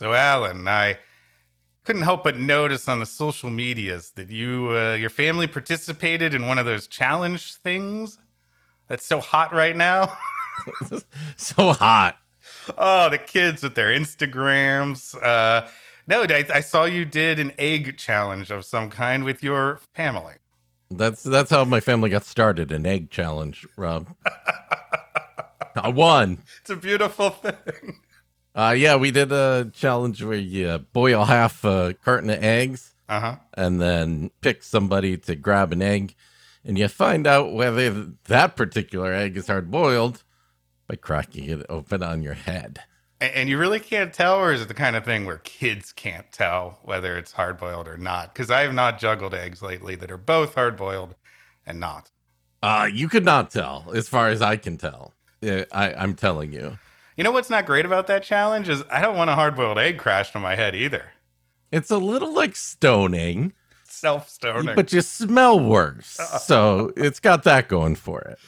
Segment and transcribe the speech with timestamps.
[0.00, 0.96] So, Alan, I
[1.84, 6.46] couldn't help but notice on the social medias that you, uh, your family participated in
[6.46, 8.16] one of those challenge things
[8.88, 10.16] that's so hot right now.
[11.36, 12.16] so hot.
[12.78, 15.22] Oh, the kids with their Instagrams.
[15.22, 15.68] Uh,
[16.06, 20.36] no, I, I saw you did an egg challenge of some kind with your family.
[20.90, 24.08] That's that's how my family got started, an egg challenge, Rob.
[25.76, 26.38] I won.
[26.62, 27.98] It's a beautiful thing.
[28.54, 33.36] Uh, yeah, we did a challenge where you boil half a carton of eggs Uh-huh.
[33.54, 36.14] and then pick somebody to grab an egg,
[36.64, 37.90] and you find out whether
[38.24, 40.24] that particular egg is hard boiled
[40.88, 42.80] by cracking it open on your head.
[43.20, 45.92] And, and you really can't tell, or is it the kind of thing where kids
[45.92, 48.34] can't tell whether it's hard boiled or not?
[48.34, 51.14] Because I have not juggled eggs lately that are both hard boiled
[51.64, 52.10] and not.
[52.62, 55.14] Uh, you could not tell, as far as I can tell.
[55.42, 56.78] I, I'm telling you.
[57.16, 59.78] You know what's not great about that challenge is I don't want a hard boiled
[59.78, 61.12] egg crashed on my head either.
[61.70, 63.52] It's a little like stoning,
[63.84, 64.74] Self stoning.
[64.74, 66.18] but you smell worse.
[66.42, 68.38] So it's got that going for it.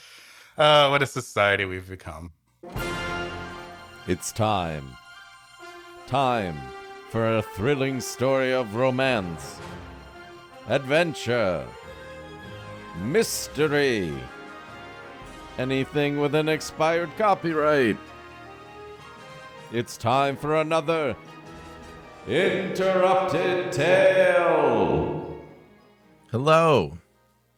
[0.56, 2.32] Uh, what a society we've become.
[4.06, 4.88] It's time.
[6.06, 6.56] Time
[7.10, 9.60] for a thrilling story of romance,
[10.68, 11.66] adventure,
[13.00, 14.12] mystery,
[15.58, 17.96] anything with an expired copyright.
[19.72, 21.16] It's time for another
[22.28, 25.40] interrupted tale.
[26.30, 26.98] Hello.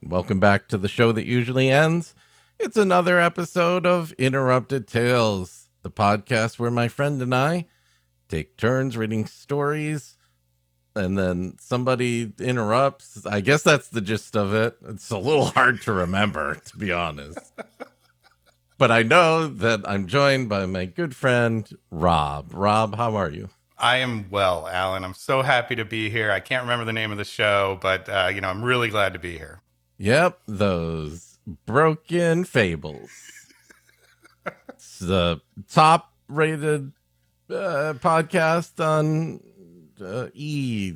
[0.00, 2.14] Welcome back to the show that usually ends.
[2.60, 7.66] It's another episode of Interrupted Tales, the podcast where my friend and I
[8.28, 10.16] take turns reading stories
[10.94, 13.26] and then somebody interrupts.
[13.26, 14.76] I guess that's the gist of it.
[14.86, 17.40] It's a little hard to remember, to be honest.
[18.76, 22.50] But I know that I'm joined by my good friend, Rob.
[22.52, 23.50] Rob, how are you?
[23.78, 25.04] I am well, Alan.
[25.04, 26.30] I'm so happy to be here.
[26.30, 29.12] I can't remember the name of the show, but uh, you know, I'm really glad
[29.12, 29.60] to be here.
[29.98, 33.10] Yep, those broken fables.
[34.68, 35.40] it's the
[35.70, 36.92] top rated
[37.50, 39.40] uh, podcast on
[40.04, 40.94] uh, E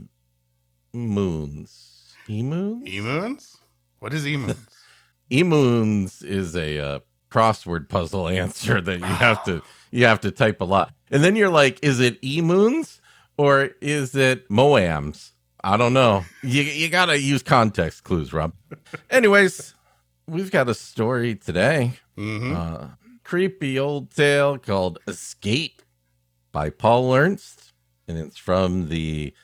[0.93, 2.15] Moons.
[2.29, 2.89] E Moons?
[2.89, 3.57] Emoons?
[4.01, 4.67] What is E Moons?
[5.31, 6.99] E Moons is a uh,
[7.31, 10.93] crossword puzzle answer that you have to you have to type a lot.
[11.11, 13.01] And then you're like, is it E Moons
[13.37, 15.33] or is it Moams?
[15.65, 16.25] I don't know.
[16.43, 18.53] You you gotta use context clues, Rob.
[19.11, 19.75] Anyways,
[20.27, 21.95] we've got a story today.
[22.17, 22.89] hmm Uh,
[23.25, 25.83] creepy old tale called Escape
[26.53, 27.73] by Paul Ernst.
[28.07, 29.35] And it's from the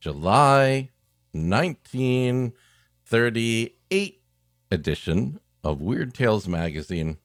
[0.00, 0.90] July
[1.32, 4.22] 1938
[4.70, 7.18] edition of Weird Tales magazine.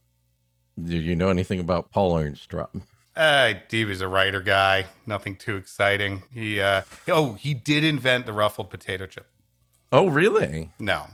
[0.86, 2.70] Do you know anything about Paul Ernst, Rob?
[3.16, 4.86] Uh, he was a writer guy.
[5.06, 6.24] Nothing too exciting.
[6.34, 9.28] He uh, oh, he did invent the ruffled potato chip.
[9.92, 10.70] Oh, really?
[10.80, 11.08] No,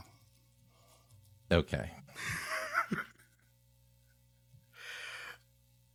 [1.50, 1.90] Okay.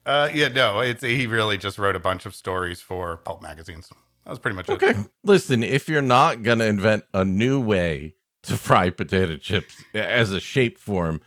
[0.06, 0.80] uh, yeah, no.
[0.80, 3.90] It's he really just wrote a bunch of stories for pulp magazines.
[4.26, 4.74] That was pretty much it.
[4.84, 4.94] Okay.
[5.24, 10.32] Listen, if you're not going to invent a new way to fry potato chips as
[10.32, 11.22] a shape form,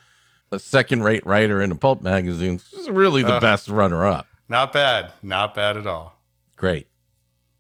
[0.55, 3.41] a second rate writer in a pulp magazine is really the Uh.
[3.41, 4.27] best runner up.
[4.49, 5.13] Not bad.
[5.23, 6.21] Not bad at all.
[6.57, 6.87] Great.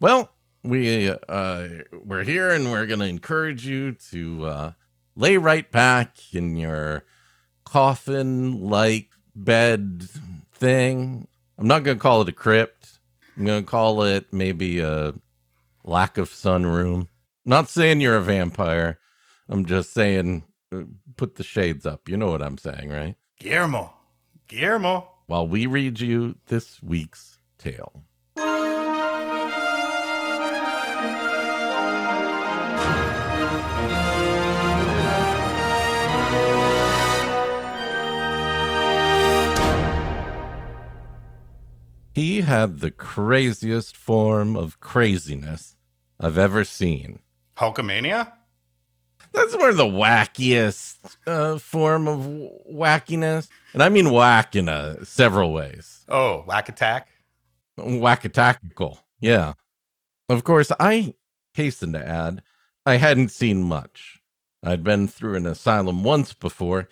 [0.00, 0.30] Well,
[0.62, 1.68] we uh,
[2.04, 4.72] we're here and we're going to encourage you to uh,
[5.16, 7.04] lay right back in your
[7.64, 10.04] coffin like bed
[10.52, 11.26] thing.
[11.58, 12.98] I'm not going to call it a crypt.
[13.36, 15.14] I'm going to call it maybe a
[15.84, 17.08] lack of sun room.
[17.44, 18.98] Not saying you're a vampire.
[19.48, 20.44] I'm just saying
[21.16, 22.08] put the shades up.
[22.08, 23.16] You know what I'm saying, right?
[23.38, 23.94] Guillermo.
[24.48, 25.08] Guillermo.
[25.26, 28.04] While we read you this week's tale.
[42.14, 45.74] He had the craziest form of craziness
[46.20, 47.18] I've ever seen.
[47.56, 48.32] Hulkamania.
[49.34, 52.20] That's of the wackiest uh, form of
[52.70, 53.48] wackiness.
[53.72, 54.68] And I mean whack in
[55.04, 56.04] several ways.
[56.08, 57.08] Oh, whack attack.
[57.78, 58.98] Wackatactical.
[59.20, 59.54] Yeah.
[60.28, 61.14] Of course, I
[61.54, 62.42] hasten to add,
[62.86, 64.20] I hadn't seen much.
[64.62, 66.88] I'd been through an asylum once before,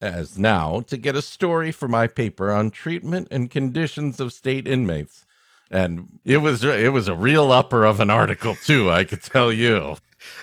[0.00, 4.68] as now, to get a story for my paper on treatment and conditions of state
[4.68, 5.24] inmates.
[5.70, 9.52] And it was it was a real upper of an article too, I could tell
[9.52, 9.96] you.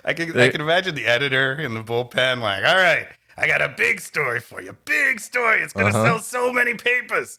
[0.06, 3.08] I can I can imagine the editor in the bullpen like, all right,
[3.38, 4.76] I got a big story for you.
[4.86, 5.62] Big story.
[5.62, 6.04] It's gonna Uh-huh.
[6.06, 7.38] sell so many papers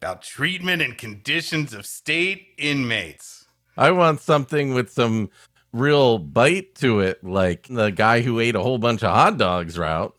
[0.00, 3.46] about treatment and conditions of state inmates.
[3.76, 5.30] I want something with some
[5.72, 9.78] real bite to it, like the guy who ate a whole bunch of hot dogs
[9.78, 10.14] route.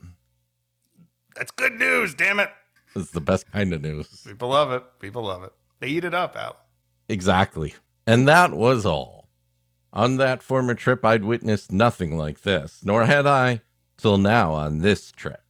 [1.36, 2.50] That's good news, damn it.
[2.96, 4.24] It's the best kind of news.
[4.26, 4.84] People love it.
[5.00, 5.52] People love it.
[5.80, 6.56] They eat it up, Al.
[7.10, 7.74] Exactly.
[8.08, 9.23] And that was all.
[9.94, 13.62] On that former trip, I'd witnessed nothing like this, nor had I
[13.98, 15.42] till now on this trip.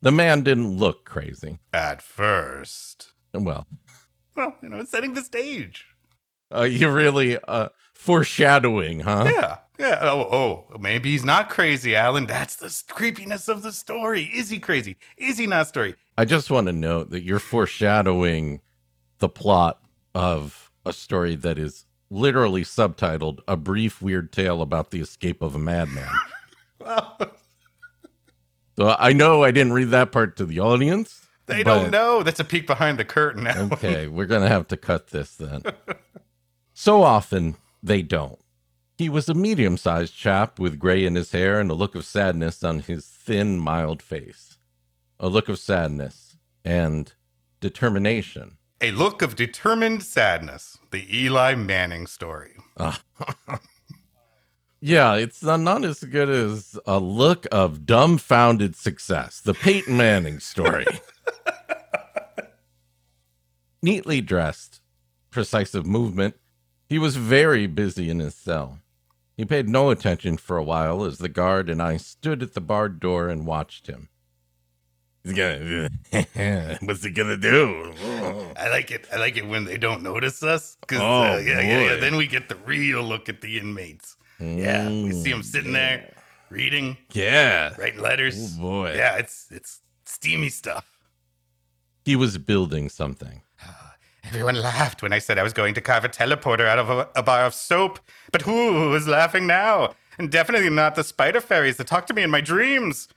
[0.00, 1.58] The man didn't look crazy.
[1.72, 3.12] At first.
[3.34, 3.66] Well,
[4.36, 5.86] Well, you know, setting the stage.
[6.54, 9.28] uh, you really uh, foreshadowing, huh?
[9.32, 9.58] Yeah.
[9.78, 9.98] Yeah.
[10.02, 12.26] Oh, oh, maybe he's not crazy, Alan.
[12.26, 14.24] That's the creepiness of the story.
[14.32, 14.96] Is he crazy?
[15.16, 15.96] Is he not story?
[16.16, 18.60] I just want to note that you're foreshadowing
[19.18, 19.80] the plot
[20.14, 25.54] of a story that is literally subtitled A Brief Weird Tale About the Escape of
[25.54, 26.08] a Madman.
[26.84, 27.16] Well,
[28.76, 31.28] so I know I didn't read that part to the audience.
[31.46, 32.24] they don't know.
[32.24, 33.68] That's a peek behind the curtain now.
[33.70, 35.62] Okay, we're going to have to cut this then.
[36.74, 37.54] So often,
[37.84, 38.40] they don't.
[38.98, 42.04] He was a medium sized chap with gray in his hair and a look of
[42.04, 44.56] sadness on his thin, mild face.
[45.20, 47.12] A look of sadness and
[47.60, 48.56] determination.
[48.82, 50.76] A look of determined sadness.
[50.90, 52.56] The Eli Manning story.
[52.76, 53.00] Ah.
[54.84, 59.40] Yeah, it's not, not as good as a look of dumbfounded success.
[59.40, 60.86] The Peyton Manning story.
[63.80, 64.80] Neatly dressed,
[65.30, 66.34] precise of movement,
[66.88, 68.80] he was very busy in his cell.
[69.36, 72.60] He paid no attention for a while as the guard and I stood at the
[72.60, 74.08] barred door and watched him.
[75.24, 75.88] He's gonna,
[76.82, 77.92] what's he gonna do?
[78.56, 79.06] I like it.
[79.12, 80.76] I like it when they don't notice us.
[80.88, 81.96] Cause Oh, uh, yeah, yeah, yeah.
[81.96, 84.16] Then we get the real look at the inmates.
[84.40, 86.12] Yeah, we see them sitting there
[86.50, 87.72] reading, Yeah.
[87.78, 88.56] writing letters.
[88.58, 88.94] Oh boy.
[88.96, 90.86] Yeah, it's it's steamy stuff.
[92.04, 93.42] He was building something.
[94.24, 97.08] Everyone laughed when I said I was going to carve a teleporter out of a,
[97.14, 98.00] a bar of soap.
[98.32, 99.94] But who is laughing now?
[100.18, 103.08] And definitely not the spider fairies that talk to me in my dreams.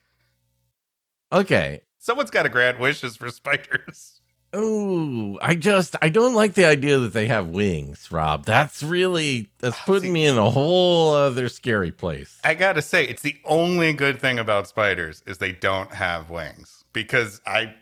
[1.34, 4.22] Okay, Someone's got to grant wishes for spiders.
[4.58, 8.46] Oh, I just I don't like the idea that they have wings, Rob.
[8.46, 12.40] That's really that's ah, putting me in a whole other scary place.
[12.42, 16.86] I gotta say, it's the only good thing about spiders is they don't have wings.
[16.94, 17.74] Because I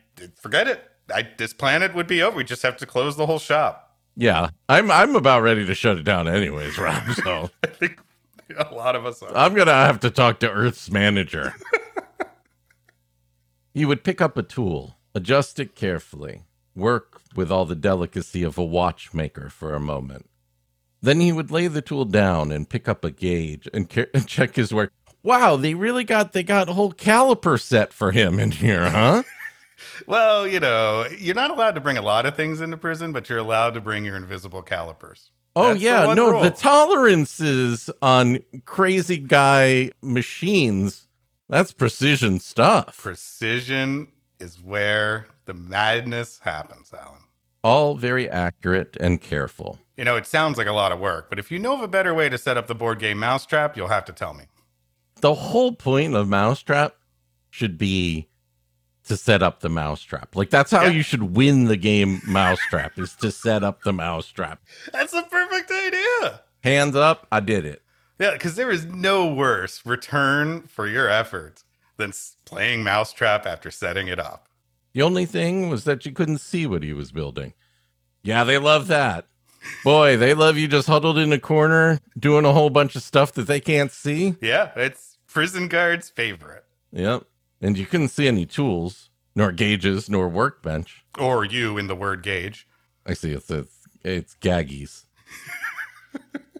[0.41, 0.83] forget it.
[1.13, 2.37] I this planet would be over.
[2.37, 3.95] We just have to close the whole shop.
[4.15, 7.03] Yeah, I'm I'm about ready to shut it down anyways, Rob.
[7.23, 7.99] So I think
[8.57, 9.37] a lot of us are.
[9.37, 11.53] I'm gonna have to talk to Earth's manager.
[13.73, 16.43] he would pick up a tool, adjust it carefully,
[16.75, 20.29] work with all the delicacy of a watchmaker for a moment.
[21.01, 24.27] Then he would lay the tool down and pick up a gauge and, ca- and
[24.27, 24.91] check his work.
[25.23, 29.23] Wow, they really got they got a whole caliper set for him in here, huh?
[30.07, 33.29] Well, you know, you're not allowed to bring a lot of things into prison, but
[33.29, 35.29] you're allowed to bring your invisible calipers.
[35.57, 36.41] Oh That's yeah, one no, rule.
[36.41, 41.07] the tolerances on crazy guy machines,
[41.49, 42.97] that's precision stuff.
[42.97, 44.07] Precision
[44.39, 47.21] is where the madness happens, Alan.
[47.63, 49.79] All very accurate and careful.
[49.97, 51.87] You know, it sounds like a lot of work, but if you know of a
[51.87, 54.45] better way to set up the board game Mousetrap, you'll have to tell me.
[55.21, 56.95] The whole point of Mousetrap
[57.49, 58.27] should be
[59.05, 60.35] to set up the mousetrap.
[60.35, 60.89] Like that's how Yeah.
[60.91, 64.61] you should win the game Mousetrap is to set up the mousetrap.
[64.93, 66.41] That's the perfect idea.
[66.63, 67.81] Hands up, I did it.
[68.24, 71.65] Yeah, because there is no worse return for your efforts
[71.98, 72.13] than
[72.46, 74.48] playing Mousetrap after setting it up.
[74.94, 77.53] The only thing was that you couldn't see what he was building.
[78.24, 79.25] Yeah, they love that.
[79.84, 83.34] Boy, they love you just huddled in a corner doing a whole bunch of stuff
[83.34, 84.38] that they can't see.
[84.39, 86.63] Yeah, it's prison guard's favorite.
[86.94, 87.25] Yep.
[87.60, 91.03] And you couldn't see any tools, nor gauges, nor workbench.
[91.20, 92.70] Or you in the word gauge.
[93.06, 95.03] I see it's it's, it's gaggies.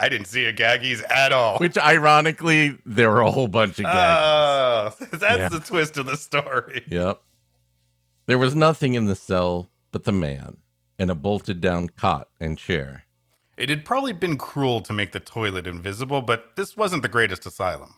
[0.00, 1.58] I didn't see a gaggies at all.
[1.58, 4.92] Which ironically, there were a whole bunch of gaggies.
[5.00, 5.48] Oh, that's Yeah.
[5.48, 6.84] the twist of the story.
[6.88, 7.20] Yep.
[8.26, 10.58] There was nothing in the cell but the man
[10.98, 13.04] and a bolted down cot and chair.
[13.56, 17.44] It had probably been cruel to make the toilet invisible, but this wasn't the greatest
[17.46, 17.94] asylum.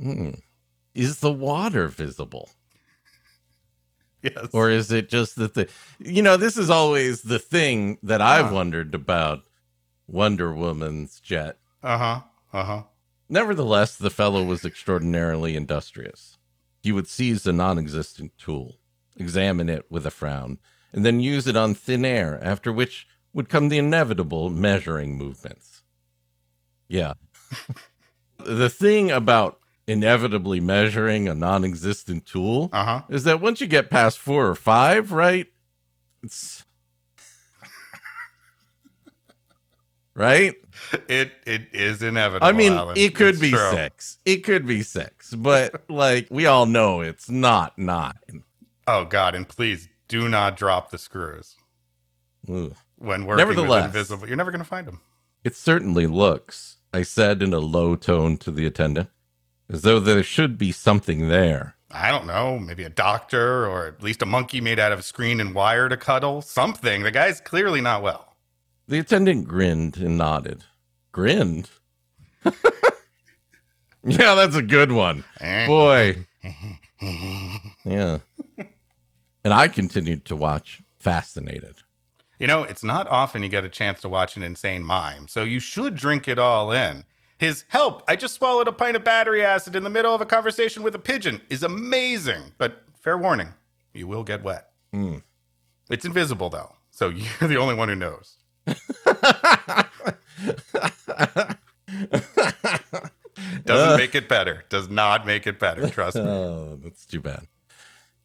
[0.00, 0.30] Hmm.
[0.94, 2.48] Is the water visible?
[4.22, 4.48] Yes.
[4.52, 8.46] Or is it just that the you know, this is always the thing that I've
[8.52, 8.54] Ah.
[8.54, 9.40] wondered about
[10.10, 11.56] Wonder Woman's jet.
[11.82, 12.20] uh huh.
[12.52, 12.82] Uh huh.
[13.28, 16.36] Nevertheless, the fellow was extraordinarily industrious.
[16.82, 18.78] He would seize a non existent tool,
[19.16, 20.58] examine it with a frown,
[20.92, 25.82] and then use it on thin air, after which would come the inevitable measuring movements.
[26.88, 27.12] Yeah.
[28.38, 33.02] the thing about inevitably measuring a non existent tool Uh huh.
[33.08, 35.46] is that once you get past four or five, right?
[36.24, 36.64] It's
[40.14, 40.54] right?
[41.08, 42.46] It it is inevitable.
[42.46, 42.96] I mean, Alan.
[42.96, 43.70] it could It's be true.
[43.72, 44.18] six.
[44.24, 48.44] It could be six, but like we all know it's not nine.
[48.86, 51.54] Oh God, and please do not drop the screws
[52.48, 52.74] Ugh.
[52.96, 53.86] when working with Nevertheless.
[53.86, 54.26] invisible.
[54.26, 55.00] You're never gonna find them.
[55.44, 59.08] It certainly looks, I said in a low tone to the attendant,
[59.70, 61.76] as though there should be something there.
[61.92, 65.40] I don't know, maybe a doctor or at least a monkey made out of screen
[65.40, 66.40] and wire to cuddle.
[66.42, 67.02] Something.
[67.02, 68.29] The guy's clearly not well.
[68.90, 70.64] The attendant grinned and nodded.
[71.12, 71.70] Grinned?
[72.44, 75.22] yeah, that's a good one.
[75.40, 76.26] Boy.
[77.84, 78.18] Yeah.
[79.44, 81.76] And I continued to watch, fascinated.
[82.40, 85.44] You know, it's not often you get a chance to watch an insane mime, so
[85.44, 87.04] you should drink it all in.
[87.38, 90.26] His help, I just swallowed a pint of battery acid in the middle of a
[90.26, 92.54] conversation with a pigeon is amazing.
[92.58, 93.54] But fair warning,
[93.94, 94.70] you will get wet.
[94.92, 95.18] Hmm.
[95.88, 97.08] It's invisible though, so
[97.40, 98.38] you're the only one who knows.
[103.64, 104.64] Doesn't make it better.
[104.68, 105.88] Does not make it better.
[105.88, 106.22] Trust me.
[106.30, 107.46] Oh, that's too bad.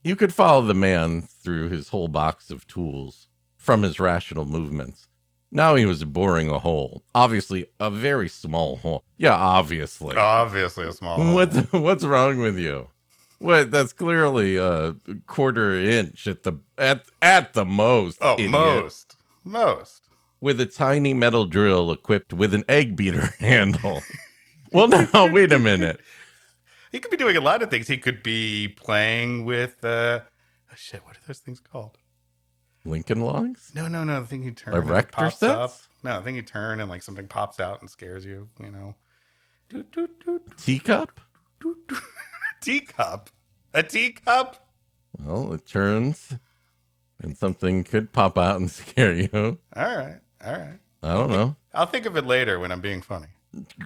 [0.03, 3.27] You could follow the man through his whole box of tools
[3.57, 5.07] from his rational movements.
[5.51, 7.03] Now he was boring a hole.
[7.15, 9.03] Obviously, a very small hole.
[9.17, 10.15] Yeah, obviously.
[10.15, 11.17] Obviously, a small.
[11.17, 11.33] hole.
[11.33, 12.89] What what's wrong with you?
[13.39, 14.95] What that's clearly a
[15.27, 18.19] quarter inch at the at at the most.
[18.21, 18.51] Oh, idiot.
[18.51, 20.04] most, most.
[20.45, 24.03] With a tiny metal drill equipped with an egg beater handle.
[24.71, 25.99] well, now wait a minute.
[26.91, 27.87] He could be doing a lot of things.
[27.87, 29.83] He could be playing with.
[29.83, 31.97] uh oh, Shit, what are those things called?
[32.85, 34.21] Lincoln Logs, No, no, no.
[34.21, 34.75] The thing you turn.
[34.75, 35.51] Erector pops sets?
[35.51, 35.73] up.
[36.03, 38.49] No, the thing you turn and like something pops out and scares you.
[38.61, 38.95] You know.
[40.57, 41.19] Teacup.
[42.61, 43.31] teacup.
[43.73, 44.67] A teacup.
[45.19, 46.35] Well, it turns,
[47.19, 49.57] and something could pop out and scare you.
[49.75, 50.79] All right, all right.
[51.03, 51.55] I don't know.
[51.73, 53.27] I'll think of it later when I'm being funny.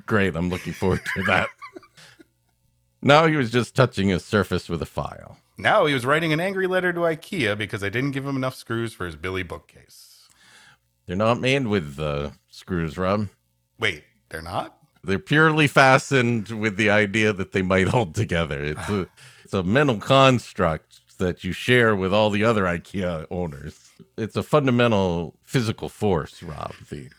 [0.05, 1.49] Great, I'm looking forward to that.
[3.01, 5.37] now he was just touching his surface with a file.
[5.57, 8.55] Now he was writing an angry letter to IKEA because I didn't give him enough
[8.55, 10.27] screws for his Billy bookcase.
[11.05, 13.29] They're not made with uh, screws, Rob.
[13.79, 14.77] Wait, they're not?
[15.03, 18.63] They're purely fastened with the idea that they might hold together.
[18.63, 19.07] It's a,
[19.43, 23.88] it's a mental construct that you share with all the other IKEA owners.
[24.17, 26.73] It's a fundamental physical force, Rob.
[26.89, 27.09] The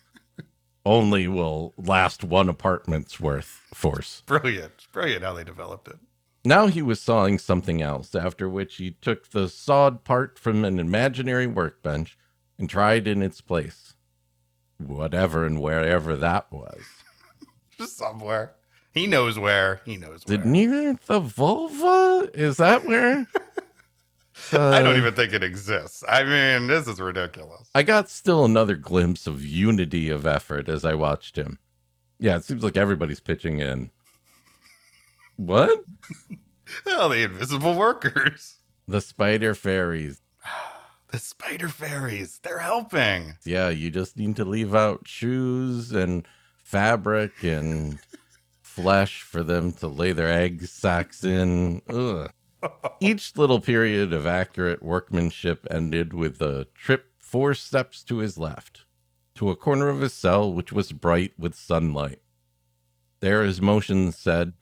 [0.84, 4.22] only will last one apartment's worth force.
[4.26, 4.86] Brilliant.
[4.92, 5.98] Brilliant how they developed it.
[6.44, 10.78] Now he was sawing something else, after which he took the sawed part from an
[10.78, 12.16] imaginary workbench
[12.58, 13.94] and tried in its place.
[14.78, 16.80] Whatever and wherever that was.
[17.78, 18.54] Just somewhere.
[18.92, 19.82] He knows where.
[19.84, 20.38] He knows where.
[20.38, 22.30] Did near the vulva?
[22.32, 23.26] Is that where?
[24.52, 26.02] I don't Uh, even think it exists.
[26.08, 27.68] I mean, this is ridiculous.
[27.74, 31.58] I got still another glimpse of unity of effort as I watched him.
[32.18, 33.90] Yeah, it seems like everybody's pitching in.
[35.36, 35.84] What?
[36.86, 38.56] Oh, the invisible workers.
[38.86, 40.20] The spider fairies.
[41.10, 42.38] The spider fairies.
[42.42, 43.34] They're helping.
[43.44, 46.26] Yeah, you just need to leave out shoes and
[46.62, 47.98] fabric and
[48.62, 51.82] flesh for them to lay their egg sacks in.
[51.88, 52.30] Ugh.
[53.00, 58.84] Each little period of accurate workmanship ended with a trip four steps to his left,
[59.36, 62.20] to a corner of his cell which was bright with sunlight.
[63.20, 64.54] There, his motion said,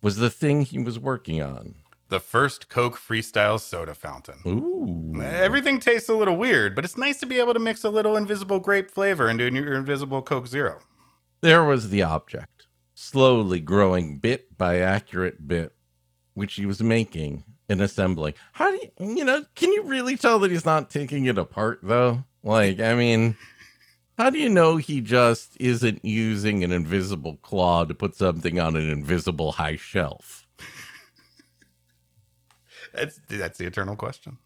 [0.00, 1.76] was the thing he was working on.
[2.08, 4.40] The first Coke freestyle soda fountain.
[4.46, 5.20] Ooh.
[5.20, 8.16] Everything tastes a little weird, but it's nice to be able to mix a little
[8.16, 10.80] invisible grape flavor into your invisible Coke Zero.
[11.42, 15.74] There was the object, slowly growing bit by accurate bit,
[16.38, 18.32] which he was making and assembling.
[18.52, 21.80] How do you, you know, can you really tell that he's not taking it apart
[21.82, 22.24] though?
[22.44, 23.36] Like, I mean,
[24.16, 28.76] how do you know he just isn't using an invisible claw to put something on
[28.76, 30.46] an invisible high shelf?
[32.94, 34.38] That's that's the eternal question.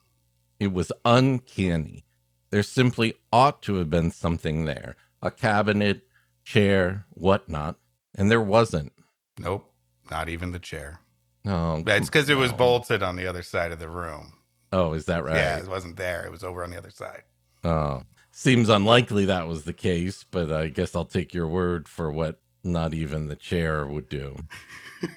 [0.59, 2.05] It was uncanny.
[2.51, 6.07] There simply ought to have been something there a cabinet,
[6.43, 7.77] chair, whatnot,
[8.15, 8.93] and there wasn't.
[9.39, 9.71] Nope,
[10.11, 11.02] not even the chair.
[11.45, 14.35] No, It's because it was bolted on the other side of the room.
[14.73, 15.37] Oh, is that right?
[15.37, 16.25] Yeah, it wasn't there.
[16.25, 17.23] It was over on the other side.
[17.65, 22.11] Oh, seems unlikely that was the case, but I guess I'll take your word for
[22.11, 24.37] what not even the chair would do.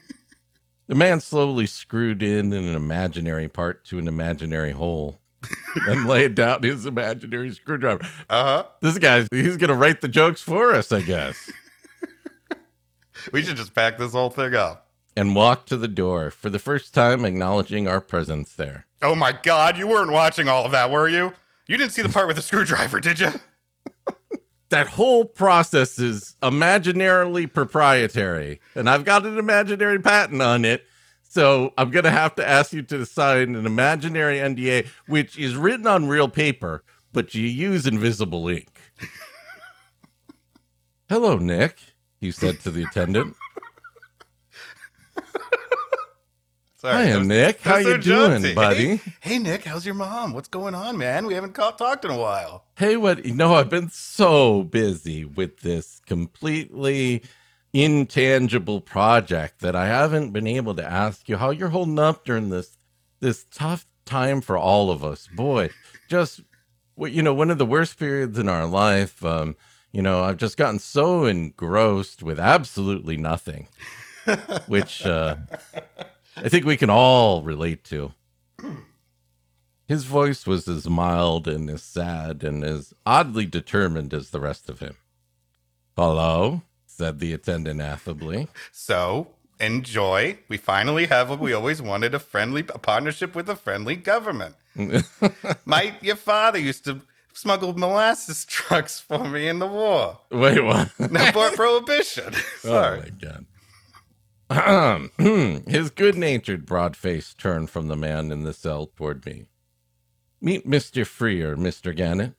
[0.87, 5.21] the man slowly screwed in an imaginary part to an imaginary hole
[5.87, 8.03] and laid down his imaginary screwdriver.
[8.29, 8.65] Uh huh.
[8.81, 11.51] This guy, he's going to write the jokes for us, I guess.
[13.31, 14.84] We should just pack this whole thing up.
[15.15, 18.85] And walked to the door, for the first time acknowledging our presence there.
[19.01, 21.33] Oh my God, you weren't watching all of that, were you?
[21.67, 23.29] You didn't see the part with the screwdriver, did you?
[24.69, 30.85] that whole process is imaginarily proprietary, and I've got an imaginary patent on it.
[31.27, 35.87] So I'm gonna have to ask you to sign an imaginary NDA, which is written
[35.87, 38.69] on real paper, but you use invisible ink.
[41.09, 41.77] Hello, Nick,
[42.19, 43.35] he said to the attendant.
[46.85, 47.61] Sorry, Hi, Nick.
[47.61, 48.97] How you doing, buddy?
[48.97, 50.33] Hey, hey, Nick, how's your mom?
[50.33, 51.25] What's going on, man?
[51.25, 52.65] We haven't ca- talked in a while.
[52.77, 53.25] Hey, what?
[53.25, 57.23] You know, I've been so busy with this completely
[57.73, 62.49] intangible project that I haven't been able to ask you how you're holding up during
[62.49, 62.77] this
[63.19, 65.27] this tough time for all of us.
[65.35, 65.71] Boy,
[66.07, 66.41] just
[66.99, 69.25] you know, one of the worst periods in our life.
[69.25, 69.55] Um,
[69.91, 73.69] you know, I've just gotten so engrossed with absolutely nothing,
[74.67, 75.37] which uh,
[76.37, 78.13] I think we can all relate to.
[79.87, 84.69] His voice was as mild and as sad and as oddly determined as the rest
[84.69, 84.95] of him.
[85.95, 88.47] Hello, said the attendant affably.
[88.71, 89.27] So,
[89.59, 90.39] enjoy.
[90.49, 94.55] We finally have what we always wanted a friendly a partnership with a friendly government.
[95.65, 97.01] My your father used to
[97.33, 100.19] smuggle molasses trucks for me in the war.
[100.31, 100.89] Wait, what?
[100.89, 102.33] For prohibition.
[102.59, 102.99] Sorry.
[102.99, 103.45] Oh my god.
[104.49, 105.11] Ahem.
[105.67, 109.45] His good natured broad face turned from the man in the cell toward me.
[110.41, 111.05] Meet Mr.
[111.05, 111.95] Freer, Mr.
[111.95, 112.33] Gannett.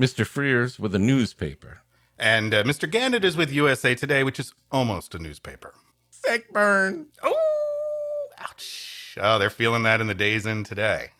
[0.00, 0.26] Mr.
[0.26, 1.82] Freer's with a newspaper.
[2.18, 2.90] And uh, Mr.
[2.90, 5.74] Gannett is with USA Today, which is almost a newspaper.
[6.10, 7.06] Sick burn.
[7.22, 9.16] Oh, ouch.
[9.20, 11.10] Oh, they're feeling that in the Days Inn today.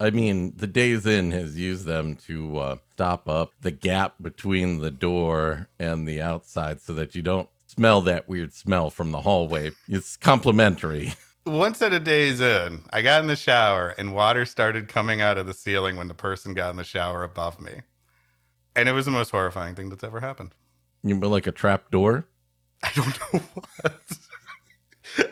[0.00, 4.80] I mean, the Days Inn has used them to uh, stop up the gap between
[4.80, 9.22] the door and the outside so that you don't smell that weird smell from the
[9.22, 9.72] hallway.
[9.88, 11.14] It's complimentary.
[11.46, 15.36] Once at a Days Inn, I got in the shower and water started coming out
[15.36, 17.82] of the ceiling when the person got in the shower above me.
[18.74, 20.54] And it was the most horrifying thing that's ever happened.
[21.02, 22.26] You mean like a trap door?
[22.82, 23.40] I don't know
[23.82, 24.00] what.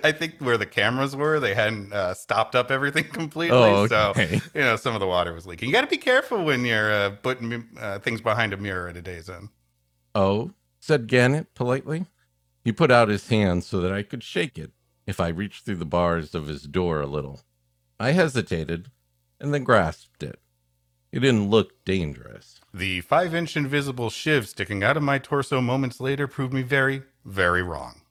[0.04, 3.56] I think where the cameras were, they hadn't uh, stopped up everything completely.
[3.56, 4.40] Oh, So, okay.
[4.54, 5.68] you know, some of the water was leaking.
[5.68, 8.96] You got to be careful when you're uh, putting uh, things behind a mirror at
[8.96, 9.48] a Days Inn.
[10.14, 12.04] Oh, said Gannett politely.
[12.64, 14.72] He put out his hand so that I could shake it
[15.06, 17.40] if I reached through the bars of his door a little.
[17.98, 18.90] I hesitated
[19.40, 20.40] and then grasped it.
[21.10, 22.60] It didn't look dangerous.
[22.72, 27.02] The five inch invisible shiv sticking out of my torso moments later proved me very,
[27.24, 28.02] very wrong.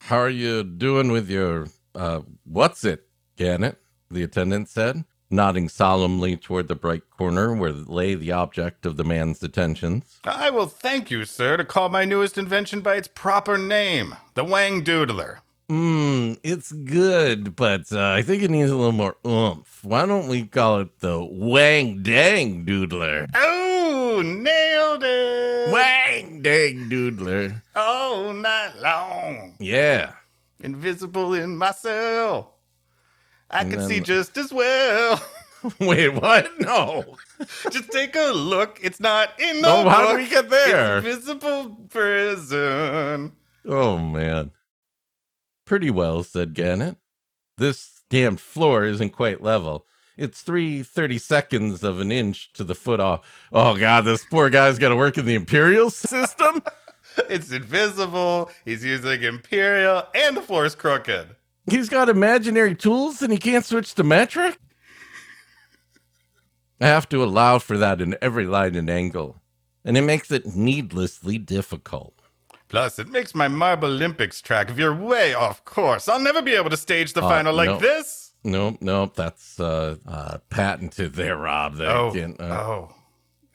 [0.00, 3.80] How are you doing with your, uh, what's it, Gannett?
[4.10, 9.04] The attendant said, nodding solemnly toward the bright corner where lay the object of the
[9.04, 10.18] man's attentions.
[10.24, 14.44] I will thank you, sir, to call my newest invention by its proper name the
[14.44, 15.38] Wang Doodler.
[15.70, 19.84] Mmm, it's good, but uh, I think it needs a little more oomph.
[19.84, 23.28] Why don't we call it the Wang Dang Doodler?
[23.34, 25.70] Oh, nailed it!
[25.70, 27.60] Wang Dang Doodler.
[27.76, 29.56] All night long.
[29.58, 30.12] Yeah.
[30.60, 32.54] Invisible in my cell.
[33.50, 35.22] I And can then- see just as well.
[35.80, 36.48] Wait, what?
[36.60, 37.16] No.
[37.70, 38.78] just take a look.
[38.82, 39.92] It's not in the No, book.
[39.92, 40.98] how do we get there?
[40.98, 43.32] It's invisible prison.
[43.66, 44.52] Oh, man.
[45.64, 46.96] Pretty well, said Gannett.
[47.56, 49.84] This damn floor isn't quite level.
[50.16, 53.20] It's three thirty seconds of an inch to the foot off.
[53.52, 56.62] Oh, God, this poor guy's got to work in the Imperial system?
[57.28, 58.50] It's invisible.
[58.64, 61.34] He's using Imperial, and the floor's crooked.
[61.70, 64.58] He's got imaginary tools and he can't switch to metric?
[66.80, 69.42] I have to allow for that in every line and angle,
[69.84, 72.14] and it makes it needlessly difficult.
[72.68, 76.08] Plus, it makes my Marble Olympics track veer way off course.
[76.08, 77.78] I'll never be able to stage the Uh, final like no.
[77.78, 78.32] this.
[78.44, 81.76] Nope, nope, that's uh, uh, patented there, Rob.
[81.76, 82.94] That Oh, uh, oh.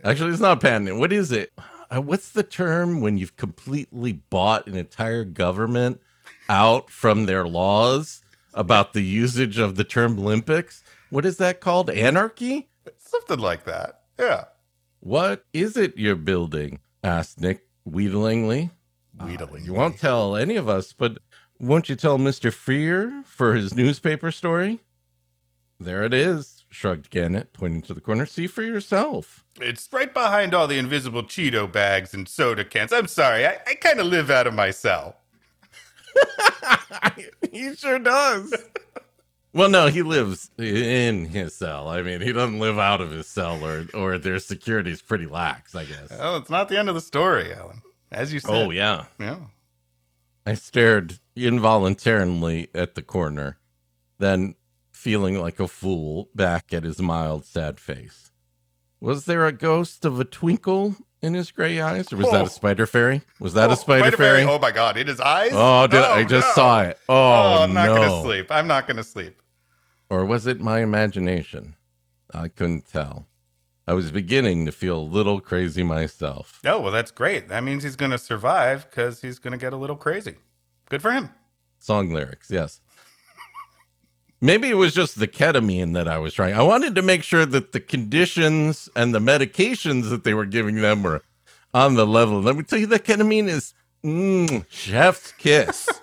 [0.04, 0.97] Actually, it's not patented.
[0.97, 1.54] What is it?
[1.89, 6.02] Uh, what's the term when you've completely bought an entire government
[6.49, 8.21] out from their laws
[8.53, 10.84] about the usage of the term Olympics?
[11.10, 11.89] What is that called?
[11.89, 12.69] Anarchy?
[12.97, 14.01] Something like that.
[14.19, 14.45] Yeah.
[14.99, 16.79] What is it you're building?
[17.03, 18.71] asked Nick wheedlingly.
[19.23, 19.65] Wheedling.
[19.65, 21.19] You won't tell any of us, but
[21.60, 22.51] won't you tell Mr.
[22.51, 24.79] Freer for his newspaper story?
[25.79, 28.25] There it is, shrugged Gannett, pointing to the corner.
[28.25, 29.43] See for yourself.
[29.60, 32.93] It's right behind all the invisible Cheeto bags and soda cans.
[32.93, 35.17] I'm sorry, I, I kind of live out of my cell.
[37.52, 38.54] he sure does.
[39.54, 41.88] well, no, he lives in his cell.
[41.88, 45.76] I mean, he doesn't live out of his cell, or or their security's pretty lax,
[45.76, 46.15] I guess.
[46.19, 47.82] Oh, it's not the end of the story, Alan.
[48.12, 48.52] As you said.
[48.52, 49.06] Oh yeah.
[49.19, 49.39] Yeah.
[50.45, 53.60] I stared involuntarily at the corner,
[54.19, 54.56] then,
[54.91, 58.32] feeling like a fool, back at his mild, sad face.
[58.99, 62.31] Was there a ghost of a twinkle in his gray eyes, or was Oh.
[62.31, 62.47] that a oh.
[62.47, 63.21] spider fairy?
[63.39, 64.43] Was that a oh, spider, fairy?
[64.43, 65.51] Oh my god, in his eyes?
[65.53, 66.53] Oh, I oh, just no.
[66.53, 66.99] saw it.
[67.09, 67.95] Oh, Oh, I'm not no.
[67.95, 68.47] gonna sleep.
[68.51, 69.41] I'm not gonna sleep.
[70.09, 71.75] Or was it my imagination?
[72.33, 73.27] I couldn't tell.
[73.88, 76.59] I was beginning to feel a little crazy myself.
[76.65, 77.47] Oh, well, that's great.
[77.47, 80.36] That means he's gonna survive because he's gonna get a little crazy.
[80.89, 81.29] Good for him.
[81.79, 82.81] Song lyrics, yes.
[84.43, 86.53] Maybe it was just the ketamine that I was trying.
[86.53, 90.82] I wanted to make sure that the conditions and the medications that they were giving
[90.82, 91.21] them were
[91.73, 92.41] on the level.
[92.41, 95.88] Let me tell you, the ketamine is mm, chef's kiss.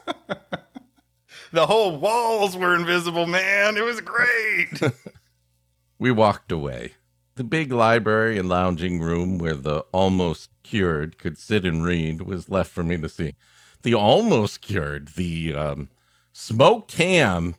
[1.53, 3.76] The whole walls were invisible, man.
[3.76, 4.92] It was great.
[5.98, 6.92] we walked away.
[7.35, 12.48] The big library and lounging room where the almost cured could sit and read was
[12.48, 13.35] left for me to see.
[13.83, 15.88] The almost cured, the um,
[16.33, 17.57] smoked ham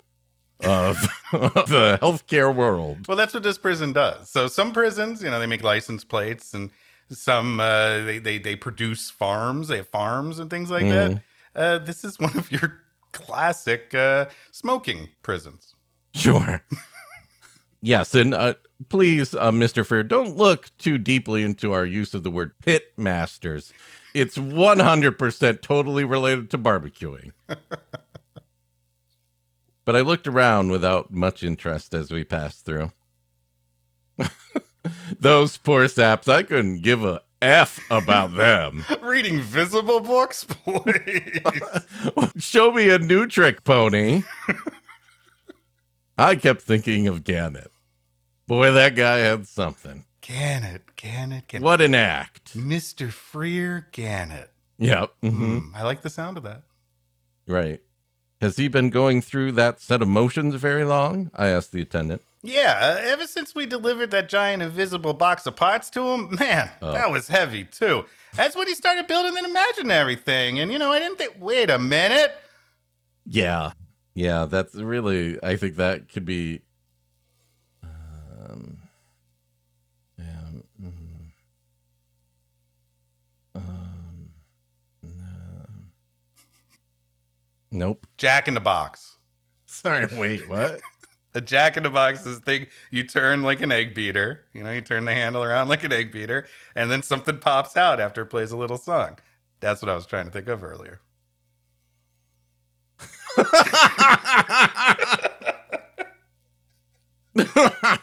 [0.64, 0.98] of,
[1.34, 3.08] of the healthcare world.
[3.08, 4.30] well, that's what this prison does.
[4.30, 6.70] So some prisons, you know, they make license plates, and
[7.10, 9.68] some uh, they, they they produce farms.
[9.68, 11.22] They have farms and things like that.
[11.56, 15.76] Uh, this is one of your classic uh, smoking prisons.
[16.14, 16.64] Sure.
[17.82, 18.54] yes, and uh,
[18.90, 19.86] please, uh, Mr.
[19.86, 23.74] Fair, don't look too deeply into our use of the word pit masters.
[24.14, 27.32] It's 100% totally related to barbecuing.
[29.92, 32.94] but I looked around without much interest as we passed through.
[35.20, 38.86] Those poor saps, I couldn't give a F about them.
[39.02, 41.42] Reading visible books, please.
[42.38, 44.24] Show me a new trick pony.
[46.18, 47.74] I kept thinking of Gannett.
[48.48, 50.06] Boy, that guy had something.
[50.22, 51.66] Gannett, Gannett, Gannett.
[51.66, 52.56] What an act.
[52.58, 53.12] Mr.
[53.12, 54.52] Freer Gannett.
[54.78, 55.12] Yep.
[55.22, 56.64] mhm, Hmm, I like the sound of that.
[57.46, 57.82] Right.
[58.42, 61.30] Has he been going through that set of motions very long?
[61.36, 62.24] I asked the attendant.
[62.42, 66.72] Yeah, uh, ever since we delivered that giant invisible box of parts to him, man,
[66.82, 66.92] Oh.
[66.92, 68.06] that was heavy too.
[68.34, 70.60] That's when he started building an imaginary thing.
[70.60, 72.34] And, you know, I didn't think, wait a minute.
[73.28, 73.74] Yeah.
[74.16, 76.62] Yeah, that's really, I think that could be.
[77.84, 78.78] Um,
[87.72, 88.06] Nope.
[88.18, 89.18] Jack in the box.
[89.66, 90.82] Sorry, wait, what?
[91.34, 94.44] A jack in the box is thing you turn like an egg beater.
[94.54, 97.78] You know, you turn the handle around like an egg beater, and then something pops
[97.78, 99.18] out after it plays a little song.
[99.62, 101.00] That's what I was trying to think of earlier.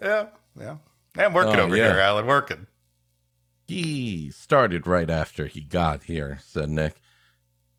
[0.00, 0.26] Yeah,
[0.58, 0.76] yeah.
[1.16, 1.92] I'm working Oh, over yeah.
[1.92, 2.26] here, Alan.
[2.26, 2.66] Working.
[3.66, 6.96] He started right after he got here, said Nick.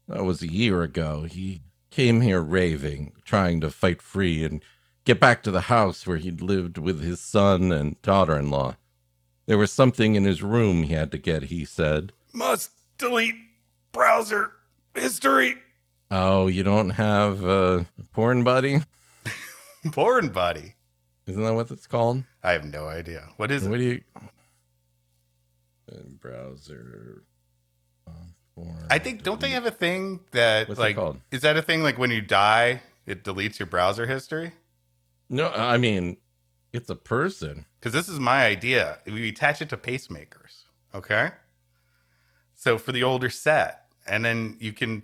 [0.07, 1.23] That was a year ago.
[1.23, 4.63] He came here raving, trying to fight free and
[5.05, 8.75] get back to the house where he'd lived with his son and daughter in law.
[9.45, 12.11] There was something in his room he had to get, he said.
[12.33, 13.35] Must delete
[13.91, 14.51] browser
[14.93, 15.55] history.
[16.11, 18.81] Oh, you don't have a porn buddy?
[19.91, 20.75] Porn buddy.
[21.25, 22.23] Isn't that what it's called?
[22.43, 23.29] I have no idea.
[23.37, 23.69] What is it?
[23.69, 24.01] What do you.
[26.21, 27.23] Browser.
[28.89, 31.19] I think don't they have a thing that What's it like called?
[31.31, 34.53] is that a thing like when you die it deletes your browser history?
[35.29, 36.17] No, I mean,
[36.73, 37.65] it's a person.
[37.79, 38.99] Because this is my idea.
[39.05, 40.63] We attach it to pacemakers.
[40.93, 41.31] Okay.
[42.53, 45.03] So for the older set, and then you can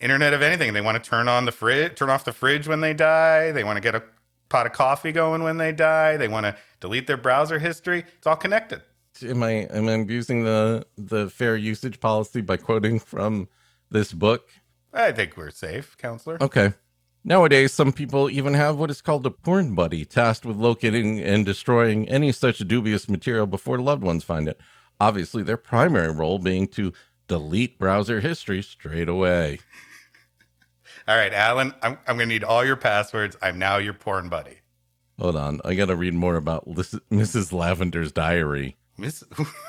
[0.00, 0.72] internet of anything.
[0.72, 3.52] They want to turn on the fridge, turn off the fridge when they die.
[3.52, 4.02] They want to get a
[4.48, 6.16] pot of coffee going when they die.
[6.16, 8.04] They want to delete their browser history.
[8.18, 8.82] It's all connected.
[9.22, 13.48] Am I am I abusing the the fair usage policy by quoting from
[13.90, 14.48] this book?
[14.92, 16.42] I think we're safe, counselor.
[16.42, 16.74] Okay.
[17.24, 21.44] Nowadays, some people even have what is called a porn buddy, tasked with locating and
[21.44, 24.60] destroying any such dubious material before loved ones find it.
[25.00, 26.92] Obviously, their primary role being to
[27.26, 29.58] delete browser history straight away.
[31.08, 33.36] All right, Alan, I'm, I'm going to need all your passwords.
[33.42, 34.58] I'm now your porn buddy.
[35.18, 37.52] Hold on, I gotta read more about Mrs.
[37.52, 38.76] Lavender's diary.
[38.98, 39.24] Miss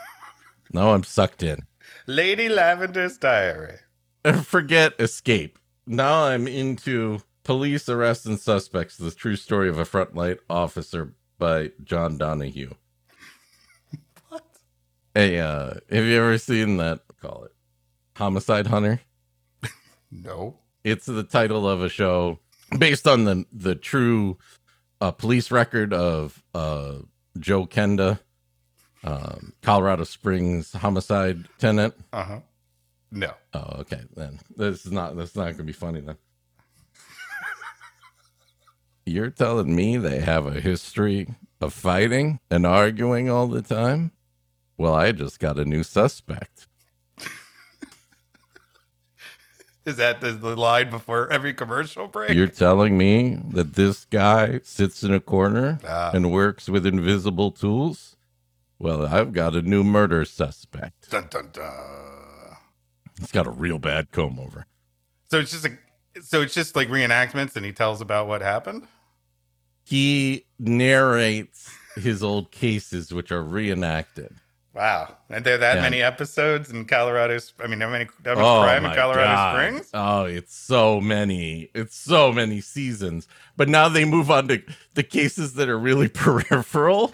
[0.74, 1.60] Now I'm sucked in.
[2.06, 3.78] Lady Lavender's diary.
[4.44, 5.58] Forget escape.
[5.86, 11.72] Now I'm into police arrests and suspects: the true story of a frontline officer by
[11.84, 12.74] John Donahue.
[14.30, 14.46] What?
[15.16, 17.02] Hey, uh, have you ever seen that?
[17.22, 17.54] Call it
[18.16, 19.02] Homicide Hunter.
[20.12, 20.60] No.
[20.86, 22.40] It's the title of a show
[22.78, 24.38] based on the the true
[25.02, 27.00] uh, police record of uh,
[27.40, 28.20] Joe Kenda,
[29.04, 31.94] um, Colorado Springs homicide tenant.
[32.12, 32.40] Uh huh.
[33.12, 33.34] No.
[33.54, 34.02] Oh, okay.
[34.16, 36.18] Then this is not that's not gonna be funny then.
[39.06, 41.28] You're telling me they have a history
[41.62, 44.12] of fighting and arguing all the time?
[44.78, 46.68] Well, I just got a new suspect.
[49.86, 52.32] Is that the, line before every commercial break?
[52.32, 56.12] You're telling me that this guy sits in a corner Ah.
[56.14, 58.17] and works with invisible tools?
[58.80, 61.10] Well, I've got a new murder suspect.
[61.10, 62.58] Dun, dun, dun.
[63.20, 64.66] He's got a real bad comb over.
[65.32, 65.72] So it's just a,
[66.22, 68.88] so it's just like reenactments, and he tells about what happened.
[69.84, 74.36] He narrates his old cases, which are reenacted.
[74.74, 75.82] Wow, and there that Yeah.
[75.82, 77.40] many episodes in Colorado.
[77.60, 79.56] I mean, how many, how much Oh crime in Colorado God.
[79.56, 79.90] Springs?
[79.96, 81.72] Oh, it's so many.
[81.74, 83.28] It's so many seasons.
[83.56, 84.62] But now they move on to
[84.94, 87.12] the cases that are really peripheral.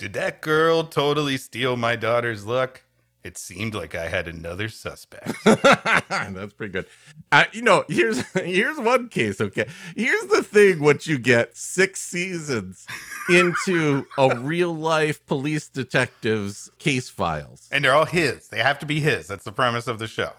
[0.00, 2.84] Did that girl totally steal my daughter's look?
[3.22, 5.34] It seemed like I had another suspect.
[5.44, 6.86] That's pretty good.
[7.30, 9.42] Uh, you know, here's here's one case.
[9.42, 12.86] Okay, here's the thing: what you get six seasons
[13.28, 17.68] into a real life police detective's case files.
[17.70, 18.48] and they're all his.
[18.48, 19.26] They have to be his.
[19.26, 20.32] That's the premise of the show.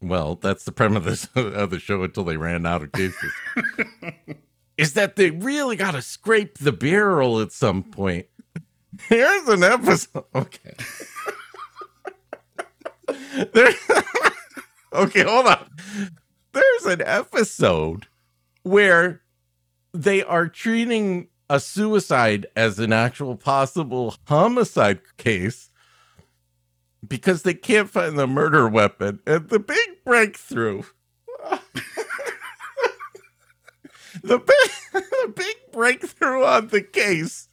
[0.00, 3.30] Well, that's the premise of the, of the show until they ran out of cases.
[4.78, 8.26] Is that they really got to scrape the barrel at some point?
[9.08, 10.24] Here's an episode.
[10.34, 10.74] Okay.
[13.54, 13.72] there.
[14.92, 15.70] okay, hold on.
[16.52, 18.06] There's an episode
[18.62, 19.22] where
[19.94, 25.70] they are treating a suicide as an actual possible homicide case
[27.06, 29.20] because they can't find the murder weapon.
[29.26, 30.82] And the big breakthrough.
[34.22, 37.48] the big the big breakthrough on the case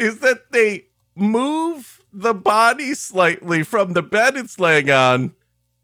[0.00, 5.34] is that they move the body slightly from the bed it's laying on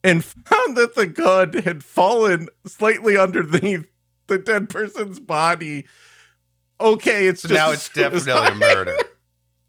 [0.02, 3.87] and found that the gun had fallen slightly underneath
[4.26, 5.85] the dead person's body.
[6.81, 8.96] Okay, it's So now it's definitely a murder.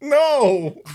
[0.00, 0.80] No.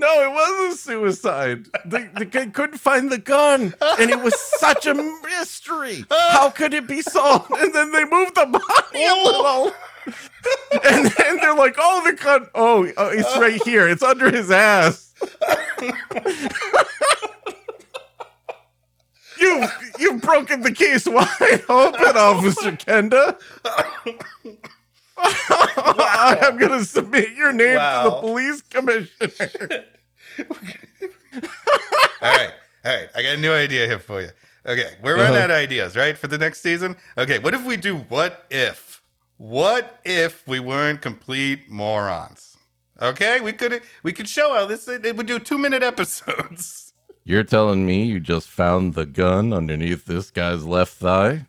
[0.00, 1.66] No, it wasn't suicide.
[1.84, 6.06] They, they c- couldn't find the gun, and it was such a mystery.
[6.10, 7.50] How could it be solved?
[7.50, 8.62] And then they moved the body
[8.94, 9.22] oh.
[9.22, 9.74] a little,
[10.84, 12.46] and then they're like, "Oh, the gun!
[12.54, 13.88] Oh, uh, it's right here.
[13.88, 15.12] It's under his ass."
[19.38, 19.64] you
[19.98, 23.38] you've broken the case wide open, Officer Kenda.
[25.22, 29.84] I'm gonna submit your name to the police commissioner.
[32.22, 32.50] All right.
[32.84, 33.08] All right.
[33.14, 34.30] I got a new idea here for you.
[34.66, 34.94] Okay.
[35.02, 35.44] We're running Uh-huh.
[35.44, 36.16] out of ideas, right?
[36.16, 36.96] For the next season?
[37.18, 37.38] Okay.
[37.38, 38.99] What if we do what if?
[39.40, 42.58] What if we weren't complete morons?
[43.00, 43.40] Okay.
[43.40, 46.92] We could we could show how this it would do two minute episodes.
[47.24, 51.46] You're telling me you just found the gun underneath this guy's left thigh?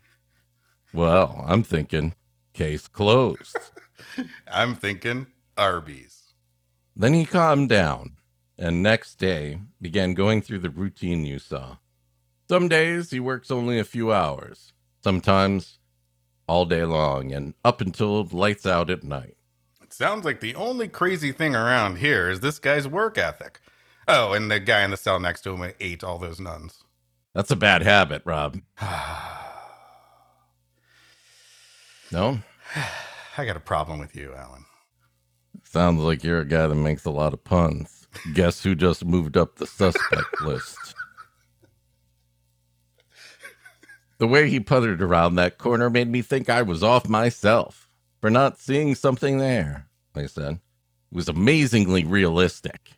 [0.94, 2.14] Well, I'm thinking
[2.54, 3.58] case closed.
[4.50, 5.26] I'm thinking
[5.58, 6.32] Arby's.
[6.96, 8.16] then he calmed down
[8.56, 11.76] and next day began going through the routine you saw.
[12.48, 14.72] Some days he works only a few hours,
[15.04, 15.78] sometimes
[16.52, 19.38] all day long and up until lights out at night.
[19.82, 23.58] It sounds like the only crazy thing around here is this guy's work ethic.
[24.06, 26.84] Oh, and the guy in the cell next to him ate all those nuns.
[27.34, 28.60] That's a bad habit, Rob.
[32.12, 32.40] No?
[33.38, 34.66] I got a problem with you, Alan.
[35.64, 38.06] Sounds like you're a guy that makes a lot of puns.
[38.34, 40.94] Guess who just moved up the suspect list?
[44.22, 48.30] The way he puttered around that corner made me think I was off myself for
[48.30, 49.88] not seeing something there.
[50.14, 50.60] I said,
[51.10, 52.92] it was amazingly realistic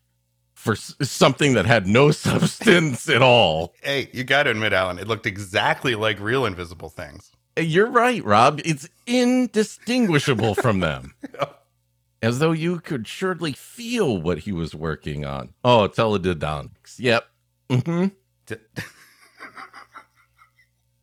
[0.52, 3.72] for s- something that had no substance at all.
[3.82, 7.30] Hey, you got to admit, Alan, it looked exactly like real invisible things.
[7.58, 8.60] You're right, Rob.
[8.62, 11.14] It's indistinguishable from them.
[12.22, 15.54] As though you could surely feel what he was working on.
[15.64, 16.98] Oh, teledildonics.
[16.98, 17.24] Yep.
[17.70, 18.08] hmm
[18.44, 18.56] D-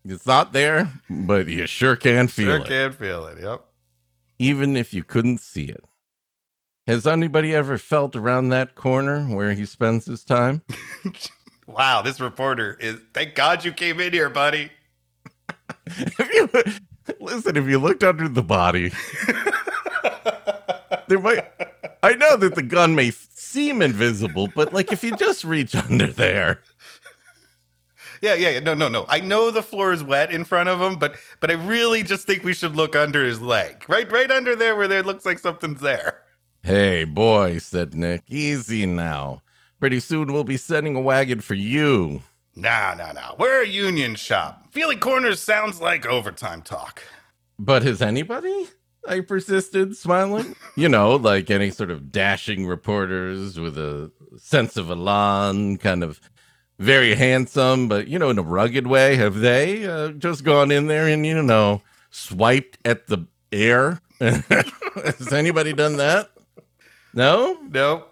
[0.05, 2.51] It's not there, but you sure can feel it.
[2.51, 3.37] Sure it, can feel it.
[3.41, 3.63] Yep.
[4.39, 5.83] even if you couldn't see it.
[6.87, 10.61] Has anybody ever felt around that corner where he spends his time?
[11.67, 12.97] Wow, this reporter is.
[13.13, 14.71] Thank God you came in here, buddy.
[15.87, 16.49] If you,
[17.21, 18.91] listen, if you looked under the body,
[21.07, 21.45] there might.
[22.03, 26.07] I know that the gun may seem invisible, but like if you just reach under
[26.07, 26.61] there,
[28.21, 28.59] Yeah, yeah, yeah.
[28.59, 29.05] No, no, no.
[29.09, 32.27] I know the floor is wet in front of him, but but I really just
[32.27, 35.39] think we should look under his leg, right, right under there where there looks like
[35.39, 36.21] something's there.
[36.63, 39.41] Hey, boy, said Nick, easy now.
[39.79, 42.21] Pretty soon we'll be sending a wagon for you.
[42.55, 43.33] Nah, nah, nah.
[43.39, 44.67] We're a union shop.
[44.71, 47.01] Feely Corners sounds like overtime talk.
[47.57, 48.67] But has anybody?
[49.07, 50.55] I persisted, smiling.
[50.75, 56.21] You know, like any sort of dashing reporters with a sense of elan, kind of
[56.81, 59.15] very handsome, but, you know, in a rugged way.
[59.15, 64.01] Have they uh, just gone in there and, you know, swiped at the air?
[64.19, 66.31] Has anybody done that?
[67.13, 67.59] No?
[67.69, 68.11] Nope.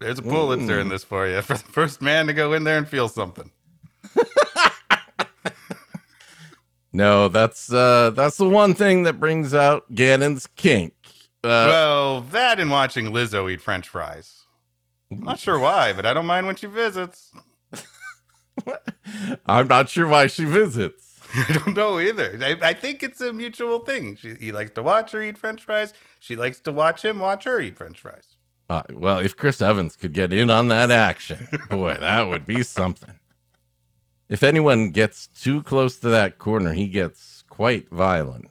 [0.00, 1.40] There's a Pulitzer in this for you.
[1.42, 3.50] For the first man to go in there and feel something.
[6.92, 10.92] No, that's uh that's the one thing that brings out Gannon's kink.
[11.44, 14.42] Uh, well, that and watching Lizzo eat French fries.
[15.10, 17.30] I'm not sure why, but I don't mind when she visits.
[19.46, 21.20] I'm not sure why she visits.
[21.34, 22.38] I don't know either.
[22.42, 24.16] I, I think it's a mutual thing.
[24.16, 25.94] She, he likes to watch her eat French fries.
[26.18, 28.36] She likes to watch him watch her eat French fries.
[28.68, 32.62] Uh, well, if Chris Evans could get in on that action, boy, that would be
[32.62, 33.14] something.
[34.28, 38.48] If anyone gets too close to that corner, he gets quite violent.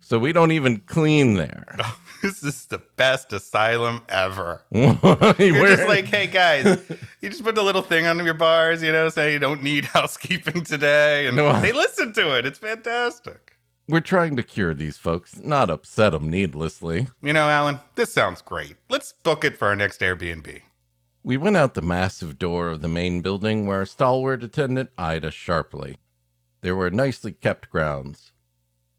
[0.00, 1.76] So we don't even clean there.
[2.22, 4.62] this is the best asylum ever.
[4.72, 6.80] You're just like, hey guys,
[7.20, 9.84] you just put a little thing on your bars, you know, say you don't need
[9.96, 11.60] housekeeping today, and No.
[11.60, 12.46] they listen to it.
[12.46, 13.56] It's fantastic.
[13.88, 17.08] we're trying to cure these folks, not upset them needlessly.
[17.22, 18.76] You know, Alan, this sounds great.
[18.88, 20.62] Let's book it for our next Airbnb.
[21.24, 25.24] We went out the massive door of the main building where a stalwart attendant eyed
[25.24, 25.98] us sharply.
[26.62, 28.31] There were nicely kept grounds,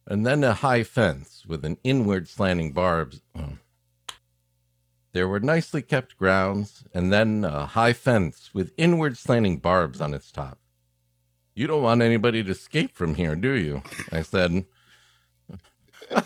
[0.07, 3.21] and then a high fence with an inward slanting barbs.
[3.35, 3.59] Um,
[4.09, 4.13] oh.
[5.13, 10.13] There were nicely kept grounds, and then a high fence with inward slanting barbs on
[10.13, 10.57] its top.
[11.53, 13.83] You don't want anybody to escape from here, do you?
[14.11, 14.65] I said.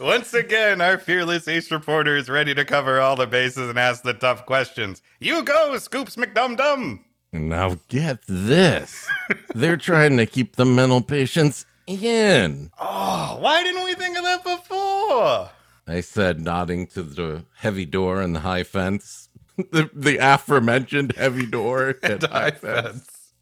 [0.00, 4.04] Once again, our fearless ace reporter is ready to cover all the bases and ask
[4.04, 5.02] the tough questions.
[5.18, 7.00] You go, Scoops McDumdum!
[7.32, 9.08] Now get this.
[9.54, 12.70] They're trying to keep the mental patients in.
[12.78, 15.50] Oh, why didn't we think of that before?
[15.86, 19.28] I said, nodding to the heavy door and the high fence.
[19.56, 23.32] the, the aforementioned heavy door and high fence.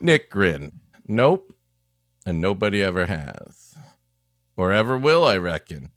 [0.00, 0.72] Nick grinned.
[1.06, 1.54] Nope.
[2.24, 3.74] And nobody ever has.
[4.56, 5.90] Or ever will, I reckon.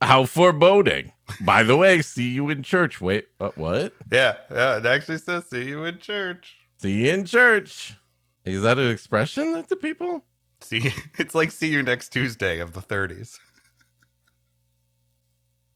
[0.00, 1.12] How foreboding.
[1.40, 3.00] By the way, see you in church.
[3.00, 3.94] Wait, uh, what?
[4.12, 6.56] Yeah, yeah, it actually says see you in church.
[6.78, 7.94] See you in church.
[8.44, 10.24] Is that an expression to people?
[10.60, 13.38] See, it's like see you next Tuesday of the 30s.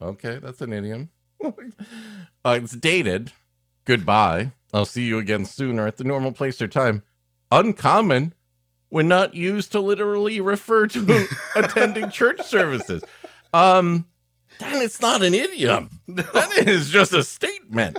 [0.00, 1.10] Okay, that's an idiom.
[1.44, 1.50] uh,
[2.62, 3.32] it's dated.
[3.84, 4.52] Goodbye.
[4.72, 7.02] I'll see you again sooner at the normal place or time.
[7.50, 8.34] Uncommon
[8.90, 11.26] when not used to literally refer to
[11.56, 13.02] attending church services.
[13.52, 14.06] Um,
[14.58, 16.00] then it's not an idiom.
[16.08, 17.98] That is just a statement.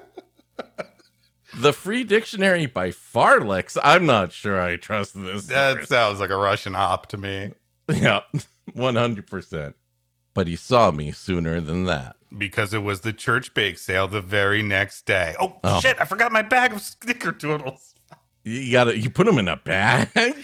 [1.58, 3.78] The free dictionary by Farlex.
[3.84, 5.48] I'm not sure I trust this.
[5.48, 7.52] That sounds like a Russian op to me.
[7.92, 8.22] yeah,
[8.76, 9.74] 100%.
[10.34, 12.16] But he saw me sooner than that.
[12.38, 15.36] Because it was the church bake sale the very next day.
[15.40, 15.80] Oh, Oh.
[15.82, 17.94] shit, I forgot my bag of snickerdoodles.
[18.44, 20.10] You gotta you put them in a bag.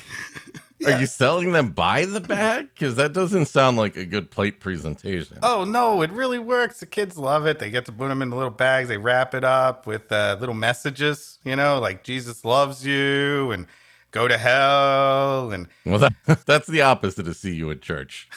[0.86, 2.70] Are you selling them by the bag?
[2.74, 5.40] Because that doesn't sound like a good plate presentation.
[5.42, 6.80] Oh no, it really works.
[6.80, 7.60] The kids love it.
[7.60, 8.90] They get to put them in the little bags.
[8.90, 13.68] They wrap it up with uh, little messages, you know, like Jesus loves you and
[14.12, 16.14] go to hell and Well, that,
[16.46, 18.30] that's the opposite of see you at church.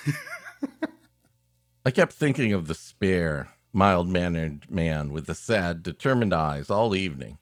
[1.85, 6.95] I kept thinking of the spare, mild mannered man with the sad, determined eyes all
[6.95, 7.39] evening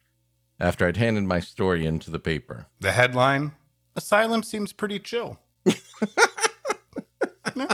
[0.60, 2.66] after I'd handed my story into the paper.
[2.80, 3.52] the headline:
[3.96, 5.38] Asylum seems pretty chill.
[7.54, 7.68] No.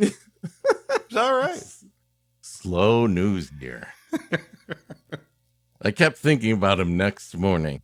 [0.00, 1.62] It's all right.
[2.40, 3.86] Slow news here.
[5.82, 7.82] I kept thinking about him next morning.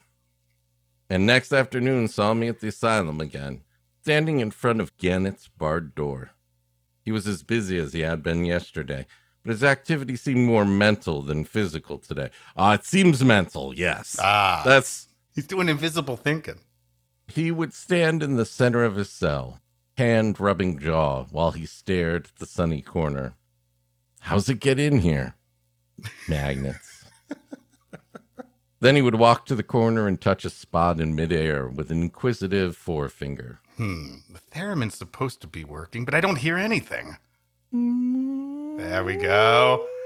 [1.09, 3.62] And next afternoon saw me at the asylum again,
[4.03, 6.31] standing in front of Gannett's barred door.
[7.05, 9.07] He was as busy as he had been yesterday,
[9.45, 12.31] but his activity seemed more mental than physical today.
[12.57, 14.19] Ah, it seems mental, yes.
[14.21, 16.59] Ah, That's he's doing invisible thinking.
[17.26, 19.60] He would stand in the center of his cell,
[19.96, 23.35] hand rubbing jaw, while he stared at the sunny corner.
[24.20, 25.35] How's it get in here?
[26.29, 27.04] Magnets.
[28.81, 32.02] then he would walk to the corner and touch a spot in midair with an
[32.02, 33.60] inquisitive forefinger.
[33.77, 37.16] Hmm, the theremin's supposed to be working, but I don't hear anything.
[37.72, 39.87] There we go.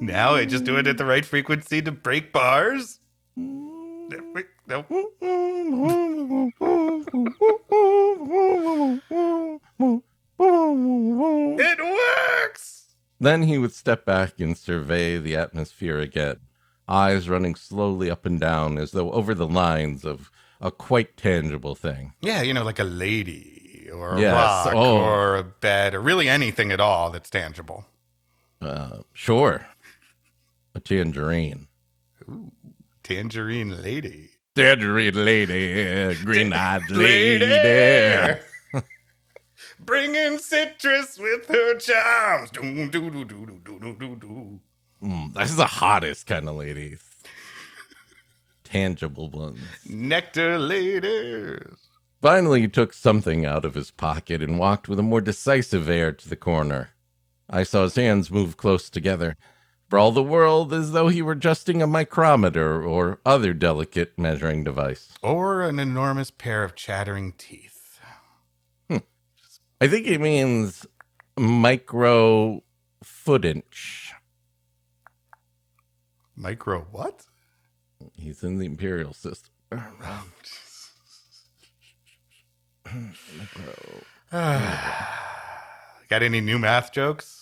[0.00, 2.98] Now I just do it at the right frequency to break bars.
[11.64, 12.94] It works!
[13.20, 16.36] Then he would step back and survey the atmosphere again,
[16.88, 21.74] eyes running slowly up and down as though over the lines of a quite tangible
[21.74, 22.14] thing.
[22.20, 24.34] Yeah, you know, like a lady or a Yes.
[24.66, 24.98] rock Oh.
[24.98, 27.86] or a bed or really anything at all that's tangible.
[28.60, 29.66] Uh, sure.
[30.74, 31.68] A tangerine.
[33.02, 34.30] Tangerine lady.
[34.54, 37.46] Dead lady, green eyed lady.
[37.46, 38.40] lady.
[39.80, 42.50] Bringing citrus with her charms.
[42.52, 43.16] This is.
[45.02, 47.02] Mm, the hottest kind of ladies.
[48.64, 49.60] Tangible ones.
[49.86, 51.60] Nectar ladies.
[52.20, 56.12] Finally, he took something out of his pocket and walked with a more decisive air
[56.12, 56.90] to the corner.
[57.50, 59.36] I saw his hands move close together
[59.92, 64.64] for all the world as though he were adjusting a micrometer or other delicate measuring
[64.64, 65.12] device.
[65.22, 68.00] Or an enormous pair of chattering teeth.
[68.88, 69.04] Hmm.
[69.82, 70.86] I think he means
[71.36, 72.62] micro
[73.02, 74.14] foot inch.
[76.34, 77.26] Micro what?
[78.14, 79.52] He's in the imperial system.
[79.72, 80.24] Oh,
[83.38, 83.74] micro.
[86.08, 87.41] Got any new math jokes?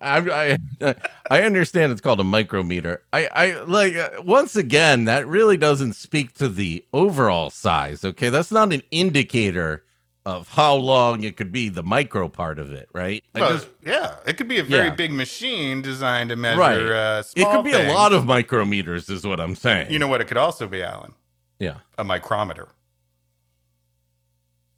[0.00, 0.94] I, I
[1.30, 3.02] I understand it's called a micrometer.
[3.12, 8.04] I I like uh, once again that really doesn't speak to the overall size.
[8.04, 9.84] Okay, that's not an indicator
[10.24, 11.68] of how long it could be.
[11.68, 13.22] The micro part of it, right?
[13.34, 14.94] Well, just- yeah, it could be a very Yeah.
[14.94, 16.58] big machine designed to measure.
[16.58, 16.80] Right.
[16.80, 19.90] Uh, it could be a lot of micrometers, is what I'm saying.
[19.92, 21.14] You know what it could also be, Alan?
[21.60, 21.76] yeah.
[21.96, 22.68] A micrometer.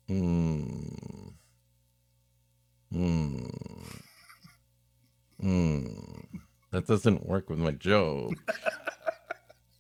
[0.07, 0.83] Hmm.
[2.93, 3.47] Hmm.
[5.41, 5.87] Hmm.
[6.71, 8.35] That doesn't work with my joke.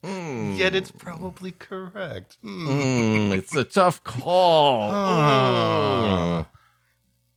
[0.03, 0.55] Hmm.
[0.57, 2.39] Yet it's probably correct.
[2.43, 2.69] Hmm.
[2.69, 4.91] Mm, it's a tough call.
[4.93, 6.47] Ah.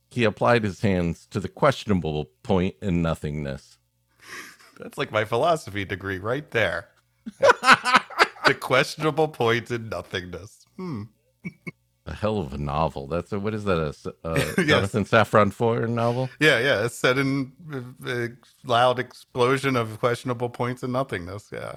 [0.08, 3.78] He applied his hands to the questionable point in nothingness.
[4.78, 6.88] That's like my philosophy degree right there.
[7.40, 10.66] the questionable point in nothingness.
[10.76, 11.04] Hmm.
[12.04, 13.06] A hell of a novel.
[13.06, 14.12] That's a, what is that?
[14.24, 14.66] A Yes.
[14.66, 16.28] Jonathan Safran Foer novel?
[16.40, 16.84] Yeah, yeah.
[16.84, 18.28] It's set in a, a
[18.64, 21.50] loud explosion of questionable points and nothingness.
[21.52, 21.76] Yeah.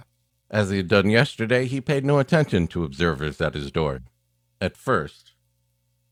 [0.49, 4.01] As he had done yesterday, he paid no attention to observers at his door.
[4.59, 5.33] At first.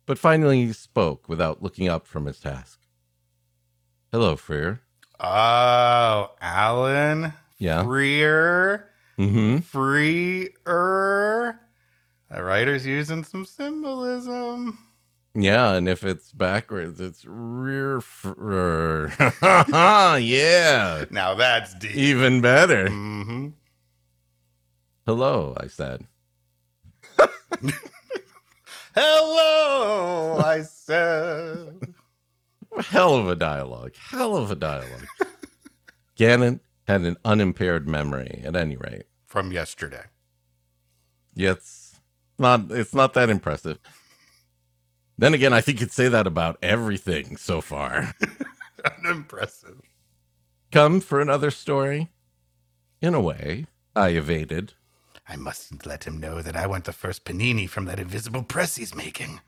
[0.05, 2.79] But finally he spoke without looking up from his task.
[4.11, 4.81] Hello, Freer.
[5.19, 7.33] Oh, Alan.
[7.57, 7.83] Yeah.
[7.83, 8.89] Freer.
[9.17, 9.59] Mm-hmm.
[9.59, 11.59] Freer.
[12.33, 14.79] The writer's using some symbolism.
[15.35, 18.01] Yeah, and if it's backwards, it's rear.
[20.19, 21.95] Yeah, Now that's deep.
[21.95, 22.89] even better.
[22.89, 23.49] hmm
[25.05, 26.05] Hello, I said.
[28.95, 31.93] Hello, I said.
[32.79, 33.93] Hell of a dialogue.
[33.95, 35.07] Hell of a dialogue.
[36.15, 39.03] Gannon had an unimpaired memory, at any rate.
[39.25, 40.03] From yesterday.
[41.35, 41.82] Yet it's
[42.43, 42.69] not.
[42.69, 43.79] It's not that impressive.
[45.17, 48.13] Then again, I think you'd say that about everything so far.
[49.05, 49.81] Unimpressive.
[50.71, 52.09] Come for another story?
[53.01, 54.73] In a way, I evaded.
[55.27, 58.75] I mustn't let him know that I want the first panini from that invisible press
[58.75, 59.39] he's making.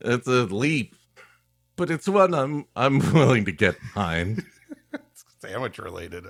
[0.00, 0.96] It's a leap,
[1.76, 4.44] but it's one I'm I'm willing to get behind.
[4.92, 6.26] It's sandwich related.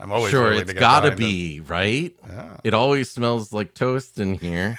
[0.00, 2.16] I'm always sure, willing it's to get gotta be right.
[2.26, 2.56] Yeah.
[2.64, 4.78] It always smells like toast in here.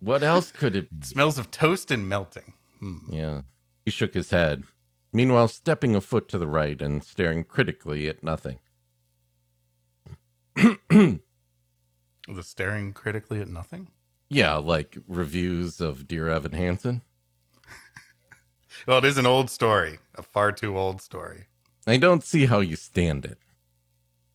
[0.00, 1.06] What else could it be?
[1.06, 2.52] smells of toast and melting.
[2.78, 2.98] Hmm.
[3.08, 3.42] Yeah.
[3.84, 4.64] He shook his head,
[5.12, 8.58] meanwhile stepping a foot to the right and staring critically at nothing.
[12.28, 13.88] The staring critically at nothing.
[14.28, 17.02] Yeah, like reviews of Dear Evan Hansen.
[18.86, 21.46] Well, it is an old story, a far too old story.
[21.86, 23.36] I don't see how you stand it.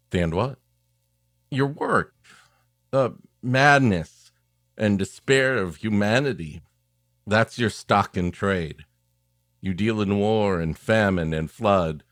[0.10, 0.60] Stand what?
[1.50, 2.14] Your work.
[2.92, 4.25] The madness
[4.78, 6.62] and despair of humanity.
[7.28, 8.86] That's your stock in trade.
[9.62, 12.04] You deal in war and famine and flood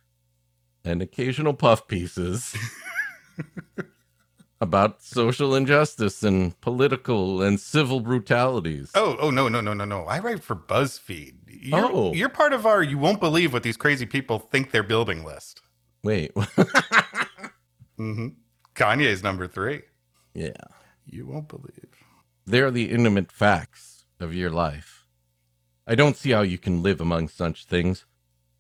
[0.84, 2.56] and occasional puff pieces
[4.62, 8.92] about social injustice and political and civil brutalities.
[8.96, 10.06] Oh, oh no, no, no, no, no!
[10.06, 11.34] I write for BuzzFeed.
[11.48, 12.14] You're, Oh.
[12.14, 12.82] you're part of our.
[12.82, 15.62] You won't believe what these crazy people think they're building list.
[16.04, 16.32] Wait.
[17.98, 18.30] hmm
[18.76, 19.84] Kanye's number three.
[20.34, 20.52] yeah.
[21.06, 21.90] You won't believe.
[22.46, 25.06] They're the intimate facts of your life.
[25.88, 28.06] I don't see how you can live among such things.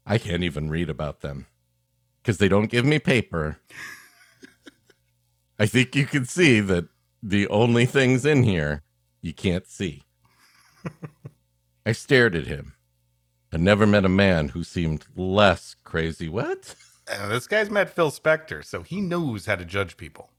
[0.06, 1.48] I can't even read about them.
[2.22, 3.60] Because they don't give me paper.
[5.60, 6.86] I think you can see that
[7.22, 8.84] the only things in here
[9.22, 10.04] you can't see.
[11.86, 12.74] I stared at him.
[13.52, 16.28] I never met a man who seemed less crazy.
[16.28, 16.76] What?
[17.12, 20.32] And this guy's met Phil Spector, so he knows how to judge people.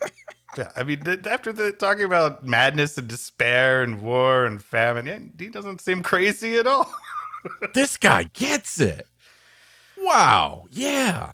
[0.56, 5.18] Yeah, I mean, after the talking about madness and despair and war and famine, yeah,
[5.38, 6.92] he doesn't seem crazy at all.
[7.74, 9.06] this guy gets it.
[9.98, 10.66] Wow.
[10.70, 11.32] Yeah.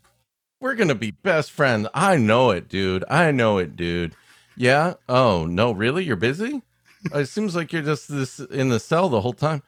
[0.61, 1.89] We're going to be best friends.
[1.95, 3.05] I know it, dude.
[3.09, 4.15] I know it, dude.
[4.57, 4.95] Yeah.
[5.09, 6.05] Oh, no, really?
[6.05, 6.63] You're busy?
[7.15, 9.63] it seems like you're just this in the cell the whole time.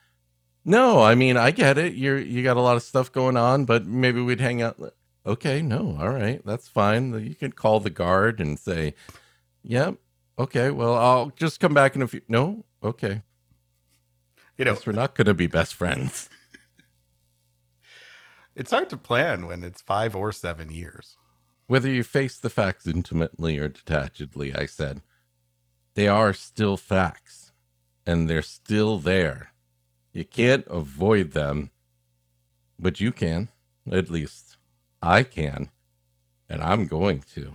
[0.65, 1.95] No, I mean, I get it.
[1.95, 4.79] You're you got a lot of stuff going on, but maybe we'd hang out.
[5.27, 5.97] Okay, no.
[5.99, 6.41] All right.
[6.45, 7.13] That's fine.
[7.25, 8.95] You can call the guard and say,
[9.65, 9.97] "Yep.
[10.39, 12.65] Okay, well, I'll just come back in a few." No.
[12.83, 13.23] Okay.
[14.59, 16.29] You know, Guess we're not going to be best friends.
[18.55, 21.17] it's hard to plan when it's five or seven years.
[21.67, 25.01] Whether you face the facts intimately or detachedly, I said,
[25.95, 27.53] they are still facts
[28.07, 29.53] and they're still there.
[30.13, 31.71] You can't avoid them,
[32.79, 33.49] but you can.
[33.91, 34.57] At least
[35.01, 35.71] I can.
[36.49, 37.55] And I'm going to.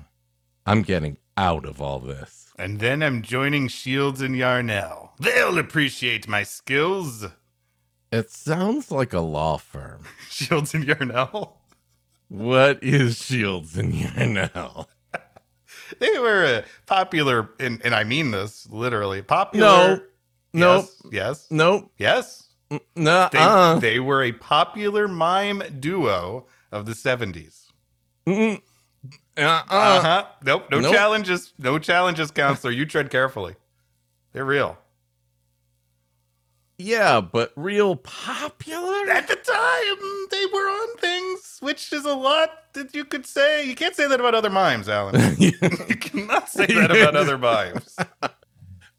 [0.65, 2.51] I'm getting out of all this.
[2.57, 5.11] And then I'm joining Shields and Yarnell.
[5.19, 7.25] They'll appreciate my skills.
[8.11, 10.03] It sounds like a law firm.
[10.29, 11.61] Shields and Yarnell.
[12.29, 14.89] What is Shields and Yarnell?
[15.99, 20.09] They were a popular, and, and I mean this literally popular.
[20.53, 21.91] No, Yes, yes, Nope.
[21.97, 22.49] yes.
[22.93, 23.29] No.
[23.31, 23.79] They, uh.
[23.79, 27.67] they were a popular mime duo of the 70s.
[28.27, 28.61] Mm,
[29.37, 30.01] uh, Uh uh.
[30.01, 30.25] huh.
[30.43, 30.65] Nope.
[30.71, 30.93] No Nope.
[30.93, 31.53] challenges.
[31.57, 32.71] No challenges, counselor.
[32.73, 33.55] You tread carefully.
[34.33, 34.77] They're real.
[36.79, 39.09] Yeah, but real popular?
[39.09, 43.65] At the time, they were on things, which is a lot that you could say.
[43.65, 45.35] You can't say that about other mimes, Alan.
[45.39, 47.95] you cannot say that about other mimes.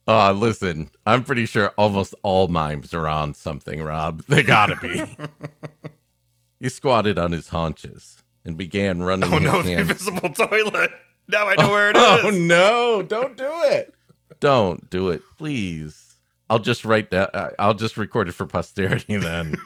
[0.08, 4.22] Uh, listen, I'm pretty sure almost all mimes are on something, Rob.
[4.26, 5.04] They gotta be.
[6.60, 10.90] he squatted on his haunches and began running Oh no, the invisible toilet.
[11.28, 12.24] Now I know where it oh, is.
[12.24, 13.94] Oh no, don't do it.
[14.40, 16.16] Don't do it, please.
[16.50, 17.34] I'll just write that.
[17.34, 19.56] Uh, I'll just record it for posterity then.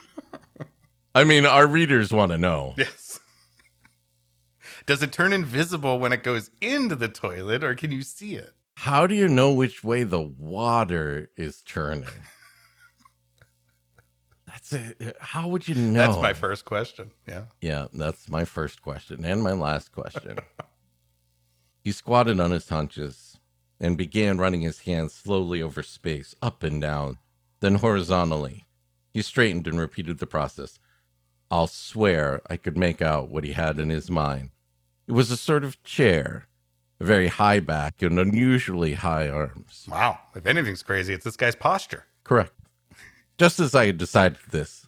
[1.15, 2.73] I mean, our readers want to know.
[2.77, 3.19] Yes.
[4.85, 8.51] Does it turn invisible when it goes into the toilet, or can you see it?
[8.75, 12.09] How do you know which way the water is turning?
[14.53, 14.97] That's it.
[15.01, 15.97] Uh, how would you know?
[15.97, 17.11] That's my first question.
[17.27, 17.45] Yeah.
[17.59, 20.37] Yeah, that's my first question and my last question.
[21.83, 23.39] he squatted on his haunches
[23.79, 27.17] and began running his hands slowly over space, up and down,
[27.61, 28.65] then horizontally.
[29.11, 30.79] He straightened and repeated the process.
[31.49, 34.51] I'll swear I could make out what he had in his mind.
[35.07, 36.47] It was a sort of chair,
[36.99, 39.87] a very high back and unusually high arms.
[39.89, 40.19] Wow.
[40.35, 42.05] If anything's crazy, it's this guy's posture.
[42.23, 42.53] Correct.
[43.37, 44.87] Just as I had decided this,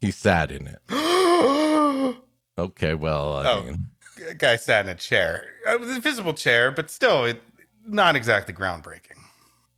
[0.00, 0.80] he sat in it.
[2.58, 3.62] Okay, well, I Oh.
[3.64, 3.86] mean,
[4.38, 5.44] Guy sat in a chair.
[5.68, 7.42] Uh, it was an invisible chair, but still, it
[7.86, 9.18] not exactly groundbreaking.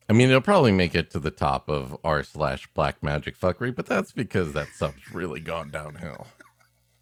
[0.09, 3.75] I mean, it'll probably make it to the top of r slash black magic fuckery,
[3.75, 6.29] but that's because that stuff's really gone downhill.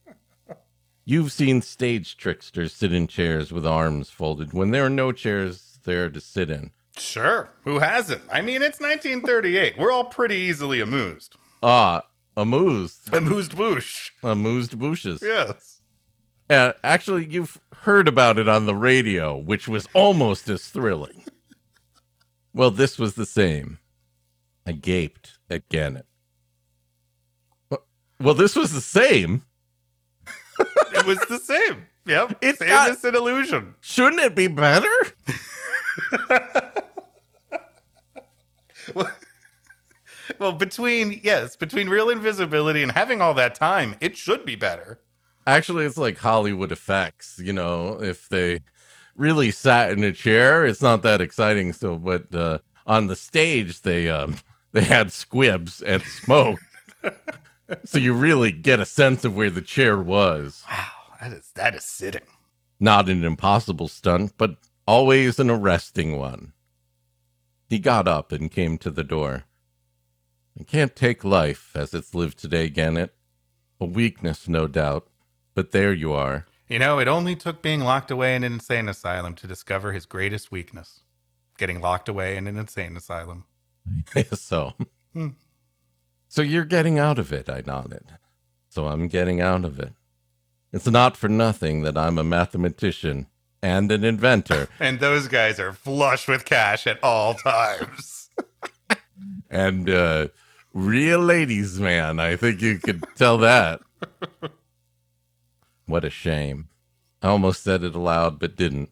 [1.05, 5.79] You've seen stage tricksters sit in chairs with arms folded when there are no chairs
[5.85, 6.71] there to sit in.
[6.99, 7.51] Sure.
[7.65, 8.23] Who hasn't?
[8.33, 9.79] I mean, it's 1938.
[9.79, 11.35] We're all pretty easily amused.
[11.63, 12.03] Ah,
[12.37, 14.11] amused, Amused boosh.
[14.23, 15.21] amused bushes.
[15.23, 15.81] Yes.
[16.49, 21.25] Uh, actually, you've heard about it on the radio, which was almost as thrilling.
[22.55, 23.79] well, this was the same.
[24.67, 26.07] I gaped at Gannett.
[28.21, 29.45] Well, this was the same.
[30.59, 31.87] It was the same.
[32.07, 32.39] Yep.
[32.41, 33.75] It's same got- an illusion.
[33.81, 34.89] Shouldn't it be better?
[40.39, 44.99] Well, between, yes, between real invisibility and having all that time, it should be better.
[45.47, 47.41] Actually, it's like Hollywood effects.
[47.43, 48.61] You know, if they
[49.15, 51.73] really sat in a chair, it's not that exciting.
[51.73, 54.37] So, but uh, on the stage, they um,
[54.73, 56.59] they had squibs and smoke,
[57.85, 60.65] so you really get a sense of where the chair was.
[60.69, 60.87] Wow.
[61.21, 62.27] That is, that is sitting.
[62.79, 64.57] Not an impossible stunt, but
[64.87, 66.53] always an arresting one.
[67.69, 69.45] He got up and came to the door.
[70.59, 73.15] I can't take life as it's lived today, Gannett.
[73.81, 75.09] A weakness, no doubt,
[75.55, 76.47] but there you are.
[76.69, 80.07] You know, it only took being locked away in an insane asylum to discover his
[80.07, 81.01] greatest weakness
[81.59, 83.45] getting locked away in an insane asylum.
[84.35, 84.75] so,
[85.13, 85.29] Hmm.
[86.29, 88.13] so you're getting out of it, I nodded.
[88.69, 89.95] So I'm getting out of it.
[90.73, 93.27] It's not for nothing that I'm a mathematician
[93.67, 98.31] and an inventor And those guys are flush with cash at all times.
[99.51, 100.29] and uh,
[100.73, 102.21] real ladies, man.
[102.21, 103.81] I think you could tell that.
[105.87, 106.69] what a shame.
[107.23, 108.91] I almost said it aloud, but didn't.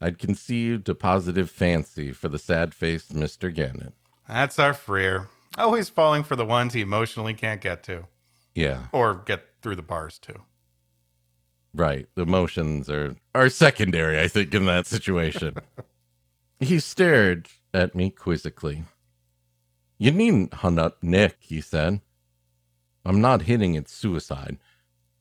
[0.00, 3.52] I'd conceived a positive fancy for the sad faced Mr.
[3.54, 3.94] Gannett.
[4.28, 5.28] That's our Freer.
[5.56, 8.04] Always falling for the ones he emotionally can't get to.
[8.54, 10.34] Yeah, Or get through the bars to.
[11.76, 12.06] Right.
[12.14, 15.54] The emotions are, are secondary, I think, in that situation.
[16.60, 18.84] he stared at me quizzically.
[19.98, 22.00] You needn't hunt up Nick, he said.
[23.04, 24.58] I'm not hitting it suicide.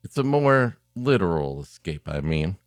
[0.03, 2.57] It's a more literal escape, I mean.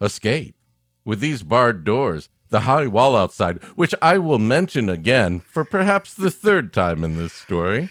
[0.00, 0.56] Escape?
[1.04, 6.14] With these barred doors, the high wall outside, which I will mention again for perhaps
[6.14, 7.90] the third time in this story.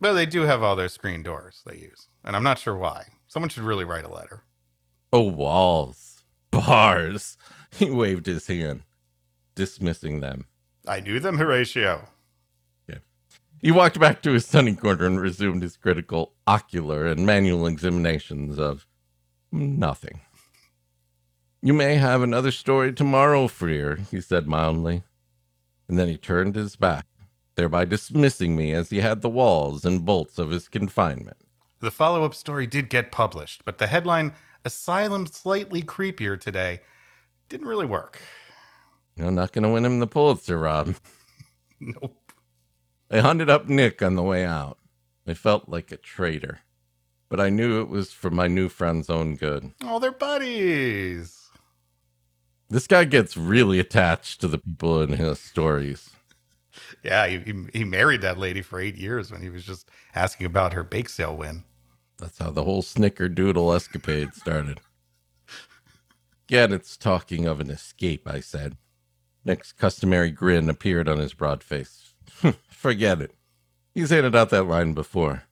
[0.00, 2.08] But they do have all their screen doors they use.
[2.24, 3.06] And I'm not sure why.
[3.32, 4.42] Someone should really write a letter.
[5.10, 6.22] Oh, walls.
[6.50, 7.38] Bars.
[7.74, 8.82] He waved his hand,
[9.54, 10.44] dismissing them.
[10.86, 12.06] I knew them, Horatio.
[12.86, 12.98] Yeah.
[13.62, 18.58] He walked back to his sunny corner and resumed his critical ocular and manual examinations
[18.58, 18.86] of
[19.50, 20.20] nothing.
[21.62, 25.04] You may have another story tomorrow, Freer, he said mildly.
[25.88, 27.06] And then he turned his back,
[27.54, 31.41] thereby dismissing me as he had the walls and bolts of his confinement.
[31.82, 36.78] The follow up story did get published, but the headline, Asylum Slightly Creepier Today,
[37.48, 38.20] didn't really work.
[39.16, 40.94] You're not going to win him the Pulitzer, Rob.
[41.84, 42.32] Nope.
[43.10, 44.78] I hunted up Nick on the way out.
[45.26, 46.60] I felt like a traitor,
[47.28, 49.72] but I knew it was for my new friend's own good.
[49.82, 51.50] Oh, they're buddies.
[52.70, 56.10] This guy gets really attached to the people in his stories.
[57.02, 60.46] Yeah, he, he, he married that lady for eight years when he was just asking
[60.46, 61.64] about her bake sale win.
[62.22, 64.80] That's how the whole snickerdoodle escapade started.
[66.48, 68.76] Again, it's talking of an escape, I said.
[69.44, 72.14] Nick's customary grin appeared on his broad face.
[72.68, 73.32] Forget it.
[73.92, 75.42] He's handed out that line before.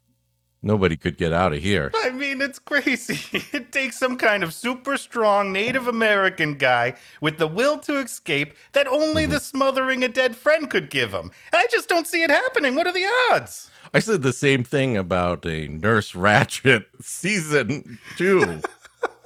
[0.63, 1.91] Nobody could get out of here.
[1.93, 3.43] I mean, it's crazy.
[3.53, 8.55] It takes some kind of super strong Native American guy with the will to escape
[8.73, 9.33] that only mm-hmm.
[9.33, 11.33] the smothering a dead friend could give him.
[11.53, 12.77] I just don't see it happening.
[12.77, 13.70] What are the odds?
[13.93, 18.61] I said the same thing about a Nurse Ratched season two.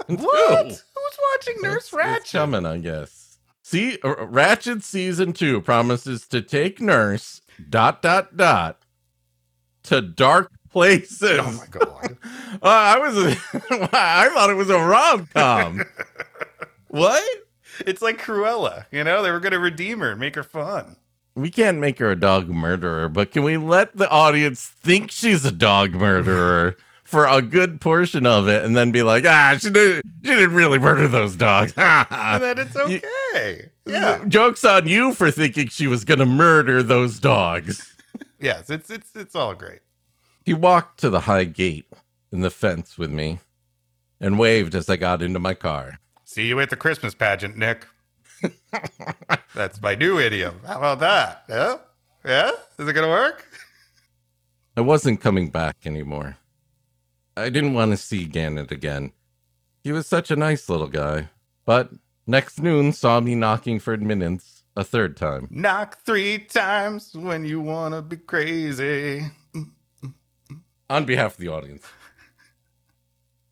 [0.07, 0.69] What?
[0.69, 0.75] Two.
[0.75, 2.17] Who's watching Nurse It's- Ratched?
[2.21, 3.39] It's coming, I guess.
[3.63, 7.41] See, uh, Ratched season two promises to take Nurse
[7.71, 8.83] dot dot dot
[9.85, 11.41] to dark places.
[11.41, 12.19] Oh my god.
[12.63, 13.17] Uh, I was,
[13.95, 15.83] I thought it was a rom com.
[16.89, 17.25] what?
[17.87, 18.85] it's like Cruella.
[18.93, 20.97] You know, they were going to redeem her and make her fun.
[21.37, 25.45] We can't make her a dog murderer, but can we let the audience think she's
[25.45, 29.71] a dog murderer for a good portion of it, and then be like, ah, she
[29.71, 31.75] didn't, she didn't really murder those dogs.
[31.77, 33.71] And then it's okay.
[33.85, 34.25] Yeah.
[34.27, 37.91] Jokes on you for thinking she was gonna murder those dogs.
[38.41, 39.81] Yes, it's it's it's all great.
[40.45, 41.87] He walked to the high gate
[42.31, 43.39] in the fence with me
[44.21, 45.99] and waved as I got into my car.
[46.25, 47.87] See you at the Christmas pageant, Nick.
[49.55, 50.61] That's my new idiom.
[50.67, 51.45] How about that?
[51.49, 51.77] Yeah?
[52.25, 52.51] Yeah?
[52.79, 53.47] Is it going to work?
[54.77, 56.37] I wasn't coming back anymore.
[57.37, 59.13] I didn't want to see Gannett again.
[59.83, 61.29] He was such a nice little guy.
[61.65, 61.91] But
[62.27, 65.49] next noon saw me knocking for admittance a third time.
[65.51, 69.27] Knock three times when you want to be crazy.
[70.91, 71.87] On behalf of the audience,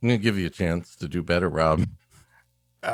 [0.02, 1.86] I'm going to give you a chance to do better, Rob.
[2.82, 2.86] Uh,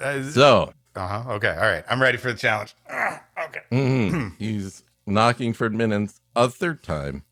[0.00, 1.32] uh, So, uh-huh.
[1.34, 1.48] Okay.
[1.50, 1.84] All right.
[1.88, 2.74] I'm ready for the challenge.
[2.90, 3.60] Ah, okay.
[3.72, 7.22] mhm, he's knocking for admittance a third time,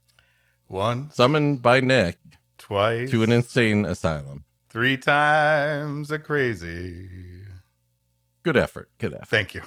[0.67, 2.19] One, summoned by Nick
[2.59, 4.45] twice, to an insane asylum.
[4.69, 7.09] three times a crazy.
[8.43, 8.91] Good effort.
[8.99, 9.29] Good effort.
[9.29, 9.63] Thank you.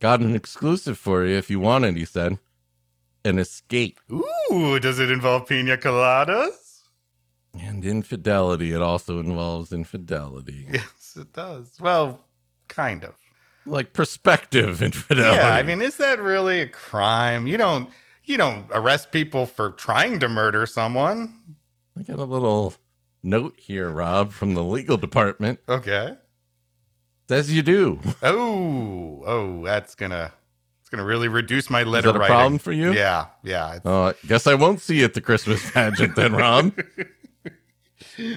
[0.00, 2.38] Got an exclusive for you if you want it, he said.
[3.24, 3.98] An escape.
[4.12, 6.82] Ooh, does it involve pina coladas?
[7.58, 8.72] And infidelity.
[8.72, 10.66] It also involves infidelity.
[10.72, 11.76] Yes, it does.
[11.80, 12.24] Well,
[12.68, 13.14] kind of.
[13.68, 15.36] Like prospective infidelity.
[15.36, 17.46] Yeah, I mean, is that really a crime?
[17.46, 17.90] You don't
[18.24, 21.34] you don't arrest people for trying to murder someone.
[21.98, 22.74] I got a little
[23.22, 25.60] note here, Rob, from the legal department.
[25.68, 26.16] Okay.
[27.28, 28.00] Says you do.
[28.22, 30.32] Oh, oh, that's gonna
[30.80, 32.34] it's gonna really reduce my letter Is that a writing.
[32.34, 32.92] problem for you?
[32.94, 33.76] Yeah, yeah.
[33.76, 36.72] it's- Uh, guess I won't see you at the Christmas pageant then, Rob.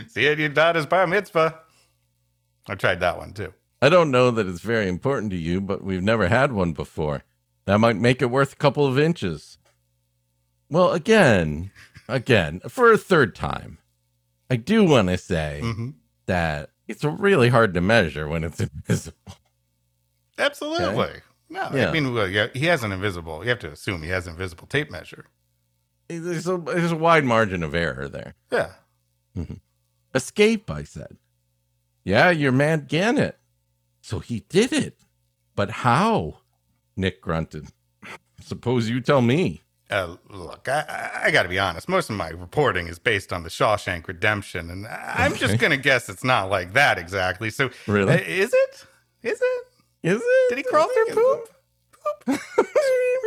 [0.09, 1.59] See it, you daughter's bar mitzvah.
[2.67, 3.53] I tried that one too.
[3.81, 7.23] I don't know that it's very important to you, but we've never had one before.
[7.65, 9.57] That might make it worth a couple of inches.
[10.69, 11.71] Well, again,
[12.07, 13.79] again, for a third time,
[14.49, 15.89] I do want to say hmm
[16.27, 19.33] that it's really hard to measure when it's invisible.
[20.37, 21.21] Absolutely.
[21.49, 23.43] No, I mean, well, yeah, he has an invisible.
[23.43, 25.25] You have to assume he has an invisible tape measure.
[26.07, 28.35] There's a, there's a wide margin of error there.
[28.51, 28.71] Yeah.
[30.15, 31.17] Escape, I said.
[32.03, 33.37] Yeah, you're Matt Gannett.
[34.01, 34.99] So he did it.
[35.55, 36.39] But how?
[36.95, 37.67] Nick grunted.
[38.41, 39.61] Suppose you tell me.
[39.89, 41.89] Uh, look, I, I, got to be honest.
[41.89, 45.77] Most of my reporting is based on the Shawshank Redemption, and I'm just going to
[45.77, 47.49] guess it's not like that exactly.
[47.49, 48.13] So, Really?
[48.13, 48.85] uh, is it?
[49.21, 49.65] Is it?
[50.03, 50.49] Is it?
[50.49, 51.49] Did he crawl through poop?
[52.25, 52.39] Poop?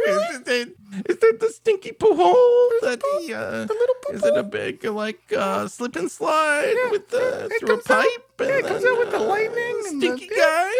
[0.06, 0.68] Is, it,
[1.08, 4.42] is it the stinky poo hole that he, uh, The little poop is it a
[4.42, 8.23] big, uh, like, uh, slip and slide Yeah, with the, through a out- pipe?
[8.40, 10.72] Yeah, it comes out with the lightning and the- Stinky guy?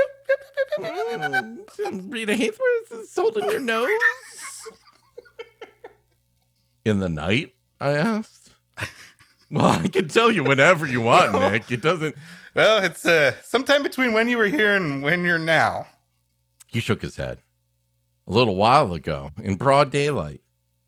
[0.78, 3.88] Mm, Rita Hayworth is holding your nose?
[6.84, 7.55] In the night?
[7.80, 8.50] I asked.
[9.50, 11.70] Well, I can tell you whenever you want, Nick.
[11.70, 12.16] It doesn't.
[12.55, 15.86] Well, it's uh, sometime between when you were here and when you're now.
[16.66, 17.38] He shook his head.
[18.26, 20.40] A little while ago, in broad daylight,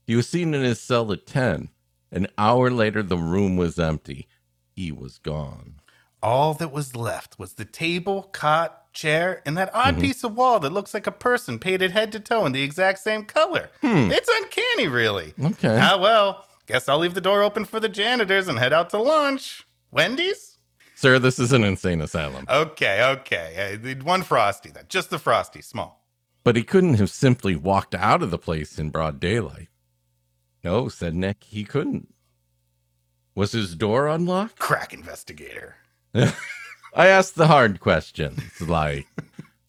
[0.06, 1.68] he was seen in his cell at 10.
[2.10, 4.26] An hour later, the room was empty.
[4.74, 5.74] He was gone.
[6.22, 10.58] All that was left was the table, cot, chair, and that odd piece of wall
[10.60, 13.70] that looks like a person painted head to toe in the exact same color.
[13.82, 15.34] It's uncanny, really.
[15.42, 15.78] Okay.
[15.80, 18.98] Ah, well, guess I'll leave the door open for the janitors and head out to
[18.98, 19.66] lunch.
[19.90, 20.58] Wendy's?
[20.94, 22.46] Sir, this is an insane asylum.
[22.48, 23.78] Okay, okay.
[23.84, 24.84] Uh, one frosty then.
[24.88, 26.06] Just the frosty, small.
[26.42, 29.68] But he couldn't have simply walked out of the place in broad daylight.
[30.64, 32.14] No, said Nick, he couldn't.
[33.34, 34.58] Was his door unlocked?
[34.58, 35.76] Crack investigator.
[36.94, 39.06] I asked the hard questions, like,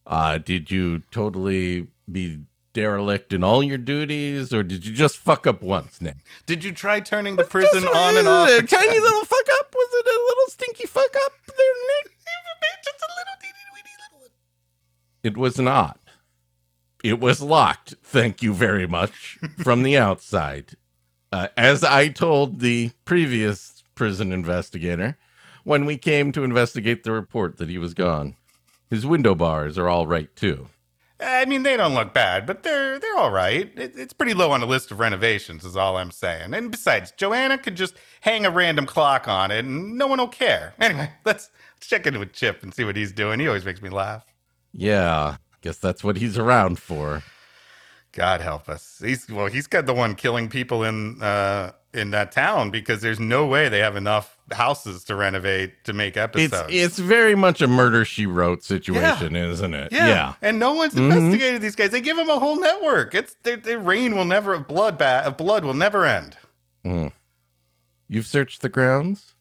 [0.05, 2.39] uh, did you totally be
[2.73, 6.17] derelict in all your duties, or did you just fuck up once, Nick?
[6.45, 8.49] Did you try turning the prison on and off?
[8.49, 8.67] A again?
[8.67, 9.73] tiny little fuck up?
[9.73, 12.13] Was it a little stinky fuck up there, Nick?
[12.83, 14.29] Just a little teeny weeny little one.
[15.23, 15.99] It was not.
[17.03, 20.75] It was locked, thank you very much, from the outside.
[21.31, 25.17] Uh, as I told the previous prison investigator
[25.67, 28.37] when we came to investigate the report that he was gone.
[28.89, 30.69] His window bars are all right, too.
[31.19, 33.69] I mean, they don't look bad, but they're they're all right.
[33.75, 36.53] It, it's pretty low on the list of renovations, is all I'm saying.
[36.53, 40.29] And besides, Joanna could just hang a random clock on it, and no one will
[40.29, 40.73] care.
[40.79, 43.41] Anyway, let's, let's check in with Chip and see what he's doing.
[43.41, 44.23] He always makes me laugh.
[44.71, 47.23] Yeah, guess that's what he's around for.
[48.13, 49.01] God help us.
[49.03, 53.19] He's well, he's got the one killing people in uh in that town because there's
[53.19, 56.69] no way they have enough houses to renovate to make It's episodes.
[56.73, 59.91] it's very much a murder she wrote situation, isn't it?
[59.91, 60.35] Yeah.
[60.41, 61.11] And no one's Mhm.
[61.11, 61.91] investigated these guys.
[61.91, 63.13] They give them a whole network.
[63.15, 66.37] It's their reign will never blood bat of blood will never end.
[66.85, 67.11] Mm.
[68.07, 69.33] You've searched the grounds?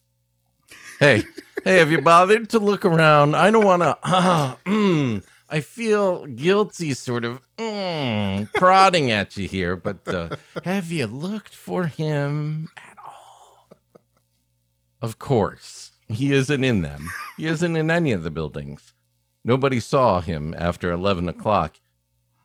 [0.99, 1.23] Hey,
[1.63, 3.35] hey, have you bothered to look around?
[3.35, 3.97] I don't want to.
[4.03, 10.29] Uh, mm, I feel guilty, sort of mm, prodding at you here, but uh,
[10.65, 13.69] have you looked for him at all?
[15.01, 15.91] Of course.
[16.09, 17.09] He isn't in them.
[17.37, 18.93] He isn't in any of the buildings.
[19.43, 21.77] Nobody saw him after 11 o'clock.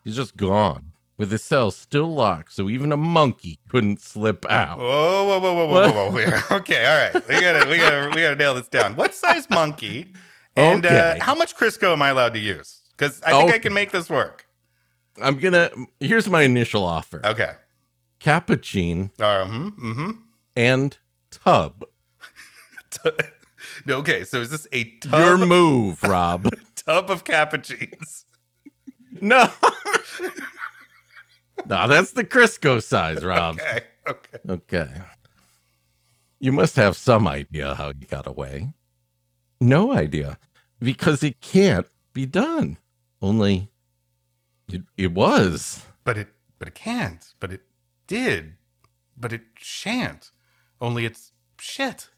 [0.04, 4.78] He's just gone, with his cell still locked, so even a monkey couldn't slip out.
[4.78, 6.40] Whoa, whoa, whoa, whoa, whoa, whoa, whoa.
[6.58, 7.28] Okay, all right.
[7.28, 8.94] We gotta, we gotta, we gotta nail this down.
[8.96, 10.12] What size monkey?
[10.56, 11.16] And Okay.
[11.18, 12.80] uh, how much Crisco am I allowed to use?
[12.96, 14.46] Because I think I can make this work.
[15.20, 15.70] I'm gonna.
[16.00, 17.52] Here's my initial offer: Okay.
[18.20, 20.10] cappuccino Uh, hmm hmm
[20.56, 20.98] and
[21.30, 21.84] tub.
[23.88, 24.24] Okay.
[24.24, 26.48] So is this a Your move, Rob.
[26.76, 28.24] tub of cappuccines?
[29.20, 29.48] no,
[31.66, 33.58] no, that's the Crisco size, Rob.
[33.60, 33.82] Okay.
[34.08, 34.38] Okay.
[34.48, 34.88] Okay.
[36.40, 38.72] You must have some idea how you got away.
[39.60, 40.38] No idea,
[40.80, 42.78] because it can't be done.
[43.22, 43.70] Only,
[44.68, 45.86] it, it was.
[46.04, 47.24] But it, but it can't.
[47.40, 47.60] But it
[48.08, 48.54] did.
[49.16, 50.30] But it shan't.
[50.80, 52.08] Only it's shit.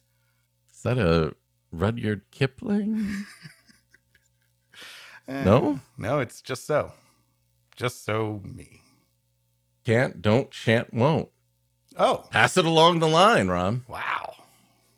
[0.74, 1.34] Is that a
[1.70, 3.26] Rudyard Kipling?
[5.26, 6.92] Eh, No, No, it's just so.
[7.76, 8.82] Just so me.
[9.84, 11.30] can't, don't, shan't, won't.
[11.96, 13.84] Oh, Pass it along the line, Ron.
[13.88, 14.34] wow.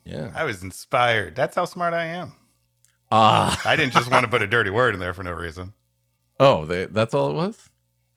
[0.05, 0.33] Yeah.
[0.35, 1.37] I was inspired.
[1.37, 2.33] That's how smart I am.
[3.13, 3.61] Ah.
[3.65, 5.73] I didn't just want to put a dirty word in there for no reason.
[6.39, 7.71] Oh, they, that's all it was.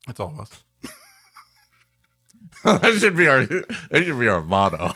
[0.07, 0.63] That's all it was.
[2.81, 4.93] that should be our that should be our motto.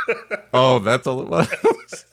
[0.52, 1.48] oh, that's all it was.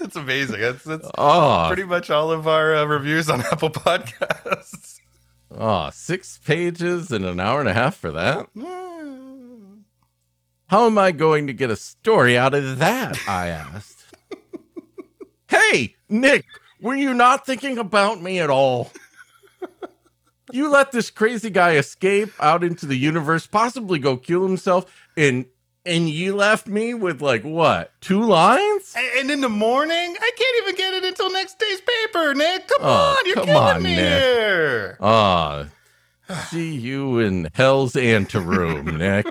[0.00, 0.60] It's amazing.
[0.60, 5.00] That's, that's Oh, pretty much all of our uh, reviews on Apple Podcasts.
[5.50, 8.46] oh, six pages and an hour and a half for that.
[10.68, 13.18] How am I going to get a story out of that?
[13.28, 14.04] I asked.
[15.48, 16.44] hey, Nick,
[16.80, 18.92] were you not thinking about me at all?
[20.50, 24.86] You let this crazy guy escape out into the universe, possibly go kill himself,
[25.16, 25.44] and
[25.84, 28.94] and you left me with like what two lines?
[29.18, 32.34] And, in the morning, I can't even get it until next day's paper.
[32.34, 32.66] Nick.
[32.68, 34.22] Come Oh, on, you're come killing on, me Nick.
[34.22, 34.96] here.
[35.00, 35.66] Ah,
[36.46, 39.26] see you in hell's anteroom, Nick.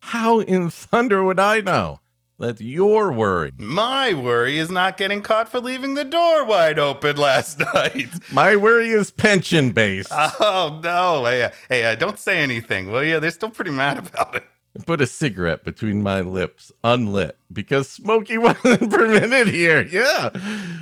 [0.00, 2.00] How in thunder would I know?
[2.42, 3.52] That's your worry.
[3.56, 8.08] My worry is not getting caught for leaving the door wide open last night.
[8.32, 10.08] My worry is pension based.
[10.12, 11.24] Oh no!
[11.24, 13.20] Hey, uh, hey, uh, don't say anything, will you?
[13.20, 14.42] They're still pretty mad about it.
[14.86, 19.82] Put a cigarette between my lips, unlit, because Smokey wasn't permitted here.
[19.82, 20.30] Yeah.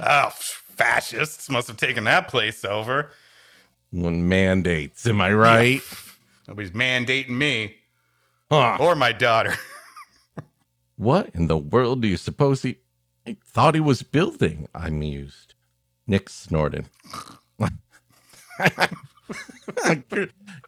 [0.02, 3.10] Oh, fascists must have taken that place over.
[3.90, 5.82] One mandates, am I right?
[6.48, 7.74] Nobody's mandating me
[8.50, 8.78] Huh.
[8.80, 9.54] or my daughter.
[11.00, 12.76] What in the world do you suppose he,
[13.24, 14.68] he thought he was building?
[14.74, 15.54] I mused.
[16.06, 16.90] Nick snorted.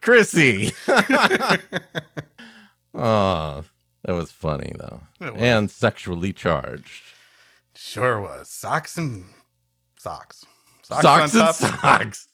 [0.01, 0.72] Chrissy.
[0.89, 1.59] oh,
[2.95, 3.62] that
[4.07, 5.03] was funny though.
[5.20, 5.35] Was.
[5.37, 7.03] And sexually charged.
[7.74, 9.26] Sure was socks and
[9.99, 10.47] socks.
[10.80, 12.28] Socks, on and socks.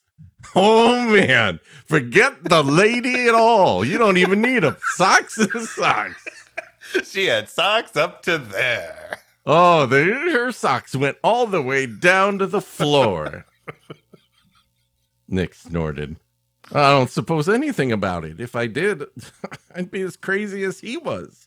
[0.54, 3.84] Oh man, forget the lady at all.
[3.84, 4.76] You don't even need them.
[4.94, 6.47] Socks and socks.
[7.04, 9.20] She had socks up to there.
[9.46, 13.46] Oh, the, her socks went all the way down to the floor.
[15.28, 16.16] Nick snorted.
[16.72, 18.40] I don't suppose anything about it.
[18.40, 19.04] If I did,
[19.74, 21.46] I'd be as crazy as he was.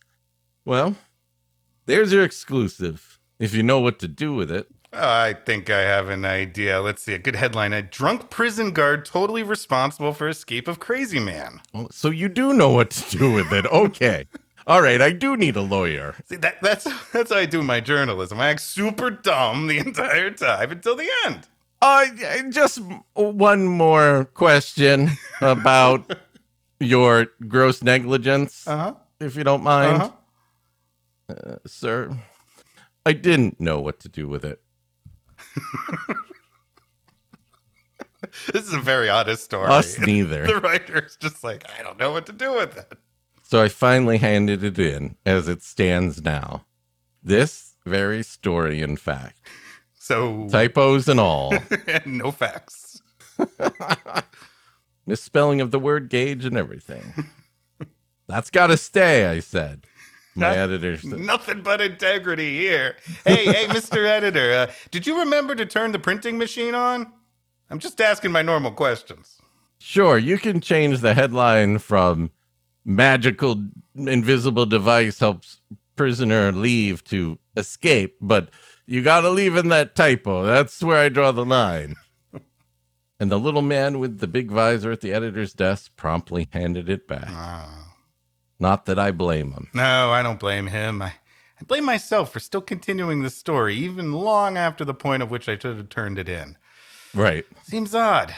[0.66, 0.96] Well,
[1.86, 3.20] there's your exclusive.
[3.40, 4.68] If you know what to do with it.
[4.94, 6.82] Oh, I think I have an idea.
[6.82, 7.14] Let's see.
[7.14, 7.72] A good headline.
[7.72, 11.62] A drunk prison guard totally responsible for escape of crazy man.
[11.74, 13.66] Oh, So you do know what to do with it.
[13.68, 14.26] Okay.
[14.72, 16.16] All right, I do need a lawyer.
[16.30, 18.40] See, that, that's that's how I do my journalism.
[18.40, 21.46] I act super dumb the entire time until the end.
[21.82, 22.06] Uh,
[22.52, 22.80] just
[23.14, 25.10] one more question
[25.42, 26.10] about
[26.80, 28.66] your gross negligence.
[28.66, 28.94] Uh-huh.
[29.20, 30.14] if you don't mind,
[31.30, 31.58] Uh-huh.
[31.68, 32.18] sir.
[33.06, 34.62] I didn't know what to do with it.
[38.54, 39.68] This is a very honest story.
[39.68, 40.46] Us neither.
[40.48, 42.94] the writer's just like, I don't know what to do with it.
[43.52, 46.64] So I finally handed it in as it stands now.
[47.22, 49.42] This very story, in fact.
[50.00, 51.54] So Typos and all.
[52.06, 53.02] no facts.
[55.06, 57.26] Misspelling of the word gauge and everything.
[58.26, 59.86] That's got to stay, I said.
[60.34, 62.96] My editor said, Nothing but integrity here.
[63.26, 64.06] Hey, hey, Mr.
[64.06, 67.12] Editor, uh, did you remember to turn the printing machine on?
[67.70, 69.42] I'm just asking my normal questions.
[69.78, 72.32] Sure, you can change the headline from
[72.86, 73.64] magical
[73.96, 75.62] invisible device helps
[75.96, 78.50] prisoner leave to escape, but
[78.86, 80.44] you got to leave in that typo.
[80.44, 81.96] That's where I draw the line.
[83.20, 87.08] and the little man with the big visor at the editor's desk promptly handed it
[87.08, 87.30] back.
[88.60, 89.70] Not that I blame him.
[89.74, 91.02] No, I don't blame him.
[91.02, 91.14] I,
[91.60, 95.50] I blame myself for still continuing the story, even long after the point of which
[95.50, 96.58] I should have turned it in.
[97.14, 97.46] Right.
[97.64, 98.34] Seems odd.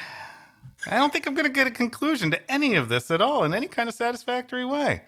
[0.88, 3.44] I don't think I'm going to get a conclusion to any of this at all
[3.44, 5.04] in any kind of satisfactory way.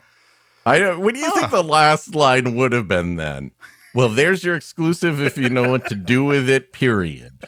[0.65, 3.51] I don't, what do you think the last line would have been then?
[3.93, 7.45] Well, there's your exclusive if you know what to do with it, period.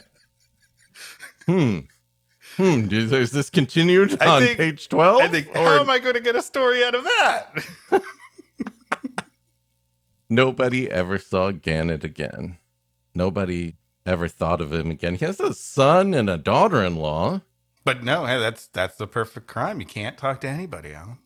[1.46, 1.80] Hmm.
[2.56, 2.88] Hmm.
[2.92, 5.22] Is, is this continued I on think- page 12?
[5.22, 7.64] I think, Or how am I going to get a story out of that?
[10.28, 12.58] nobody ever saw Gannett again.
[13.14, 13.76] Nobody
[14.06, 15.14] ever thought of him again.
[15.16, 17.42] He has a son and a daughter in law.
[17.88, 19.80] But no, hey, that's that's the perfect crime.
[19.80, 21.16] You can't talk to anybody, Alan.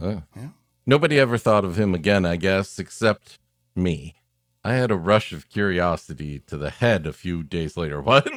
[0.00, 0.20] Yeah.
[0.86, 3.40] Nobody ever thought of him again, I guess, except
[3.74, 4.14] me.
[4.62, 8.00] I had a rush of curiosity to the head a few days later.
[8.10, 8.28] What?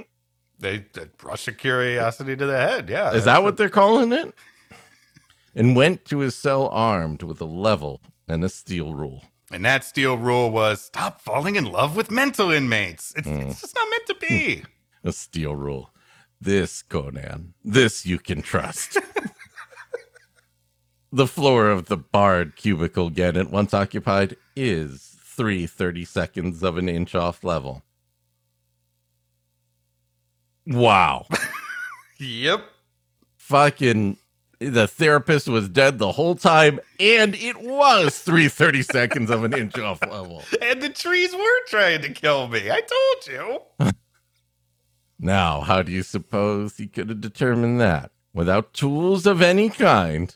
[0.57, 2.89] They, they rush of curiosity to the head.
[2.89, 4.33] Yeah, Is that what they're calling it?
[5.53, 9.25] And went to his cell armed with a level and a steel rule.
[9.51, 13.13] And that steel rule was stop falling in love with mental inmates.
[13.15, 13.51] It's, Mm.
[13.51, 14.63] it's just not meant to be.
[15.03, 15.91] A steel rule.
[16.41, 18.97] This, Conan, this you can trust.
[21.11, 26.87] the floor of the barred cubicle Gannett once occupied is three thirty seconds of an
[26.87, 27.83] inch off level.
[30.65, 31.25] Wow.
[32.19, 32.63] yep.
[33.37, 34.17] Fucking
[34.59, 39.53] the therapist was dead the whole time, and it was three thirty seconds of an
[39.53, 40.43] inch off level.
[40.61, 42.69] And the trees were trying to kill me.
[42.69, 43.27] I told
[43.81, 43.91] you.
[45.19, 50.33] Now, how do you suppose he could have determined that without tools of any kind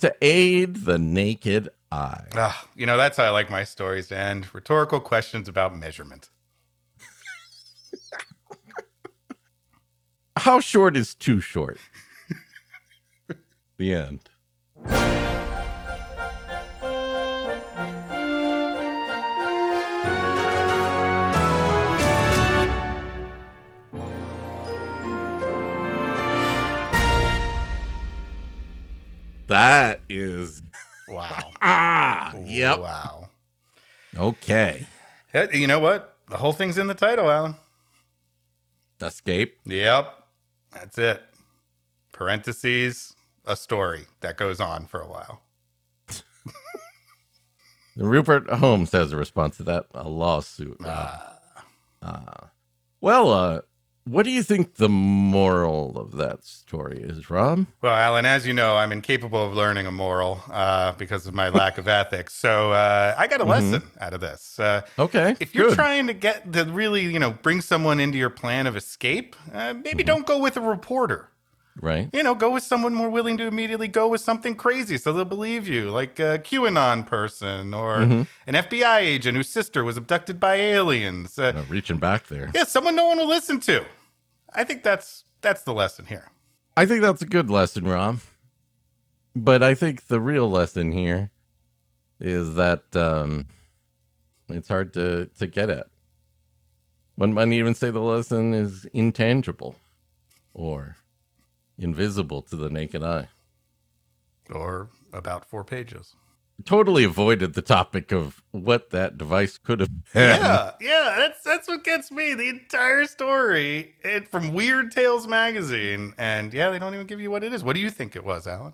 [0.00, 2.24] to aid the naked eye?
[2.34, 4.52] Ah, you know, that's how I like my stories to end.
[4.52, 6.30] Rhetorical questions about measurement.
[10.38, 11.78] How short is too short?
[13.78, 14.28] the end.
[29.46, 30.62] That is
[31.08, 31.52] Wow.
[31.62, 32.34] ah.
[32.36, 32.78] Yep.
[32.80, 33.28] Wow.
[34.16, 34.86] Okay.
[35.52, 36.16] You know what?
[36.28, 37.56] The whole thing's in the title, Alan.
[39.00, 39.58] Escape.
[39.66, 40.12] Yep.
[40.72, 41.22] That's it.
[42.12, 45.42] Parentheses, a story that goes on for a while.
[47.96, 49.86] Rupert Holmes has a response to that.
[49.94, 50.78] A lawsuit.
[50.84, 52.50] Ah.
[53.00, 53.60] Well, uh,
[54.06, 57.66] what do you think the moral of that story is, Rob?
[57.82, 61.48] Well, Alan, as you know, I'm incapable of learning a moral uh, because of my
[61.48, 62.34] lack of ethics.
[62.34, 64.58] So uh, I got a lesson out of this.
[64.58, 65.36] Uh, Okay.
[65.40, 65.74] if you're good.
[65.76, 69.74] trying to get to really, you know, bring someone into your plan of escape, uh,
[69.74, 71.28] maybe don't go with a reporter.
[71.80, 72.08] Right?
[72.12, 75.24] You know, go with someone more willing to immediately go with something crazy so they'll
[75.24, 80.56] believe you, like a QAnon person or an FBI agent whose sister was abducted by
[80.56, 81.38] aliens.
[81.38, 82.50] Uh, Uh, reaching back there.
[82.54, 83.84] yeah, someone no one will listen to.
[84.54, 86.30] I think that's that's the lesson here.
[86.76, 88.20] I think that's a good lesson, Rob.
[89.34, 91.30] But I think the real lesson here
[92.20, 93.46] is that um,
[94.48, 95.86] it's hard to, to get at.
[97.16, 99.76] One might even say the lesson is intangible
[100.54, 100.96] or
[101.78, 103.28] invisible to the naked eye.
[104.50, 106.14] Or about four pages.
[106.64, 110.40] Totally avoided the topic of what that device could have been.
[110.40, 112.32] Yeah, yeah, that's that's what gets me.
[112.32, 117.30] The entire story it, from Weird Tales magazine, and yeah, they don't even give you
[117.30, 117.62] what it is.
[117.62, 118.72] What do you think it was, Alan?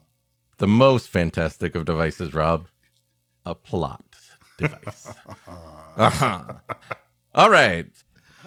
[0.58, 2.68] The most fantastic of devices, Rob.
[3.44, 4.04] A plot
[4.58, 5.12] device.
[5.96, 6.44] uh-huh.
[7.34, 7.90] All right.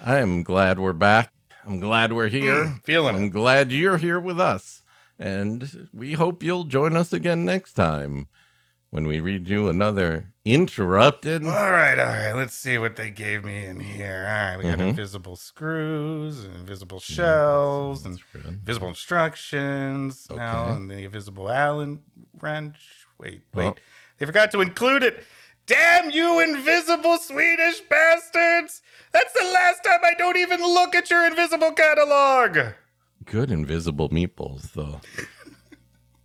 [0.02, 1.30] I am glad we're back.
[1.66, 2.78] I'm glad we're here.
[2.84, 4.82] Feeling I'm glad you're here with us.
[5.18, 8.28] And we hope you'll join us again next time
[8.90, 11.42] when we read you another interrupted.
[11.44, 12.32] All right, all right.
[12.34, 14.26] Let's see what they gave me in here.
[14.28, 14.90] All right, we got Mhm.
[14.90, 20.28] invisible screws, and invisible shells, and invisible instructions.
[20.30, 22.02] Now, and the invisible Allen
[22.38, 22.78] wrench.
[23.18, 23.66] Wait, wait.
[23.66, 23.74] Oh.
[24.18, 25.24] They forgot to include it.
[25.66, 28.82] Damn you, invisible Swedish bastards!
[29.12, 32.58] That's the last time I don't even look at your invisible catalog.
[33.24, 35.00] Good invisible meatballs, though.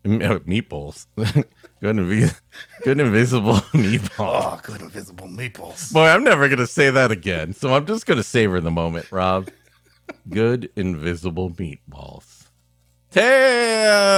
[0.04, 1.06] Uh, meatballs.
[1.16, 2.40] good, invi-
[2.84, 4.10] good invisible meatballs.
[4.18, 5.94] Oh, good invisible meatballs.
[5.94, 7.54] Boy, I'm never going to say that again.
[7.54, 9.50] So I'm just going to savor the moment, Rob.
[10.28, 12.48] Good invisible meatballs.
[13.12, 14.12] Tail!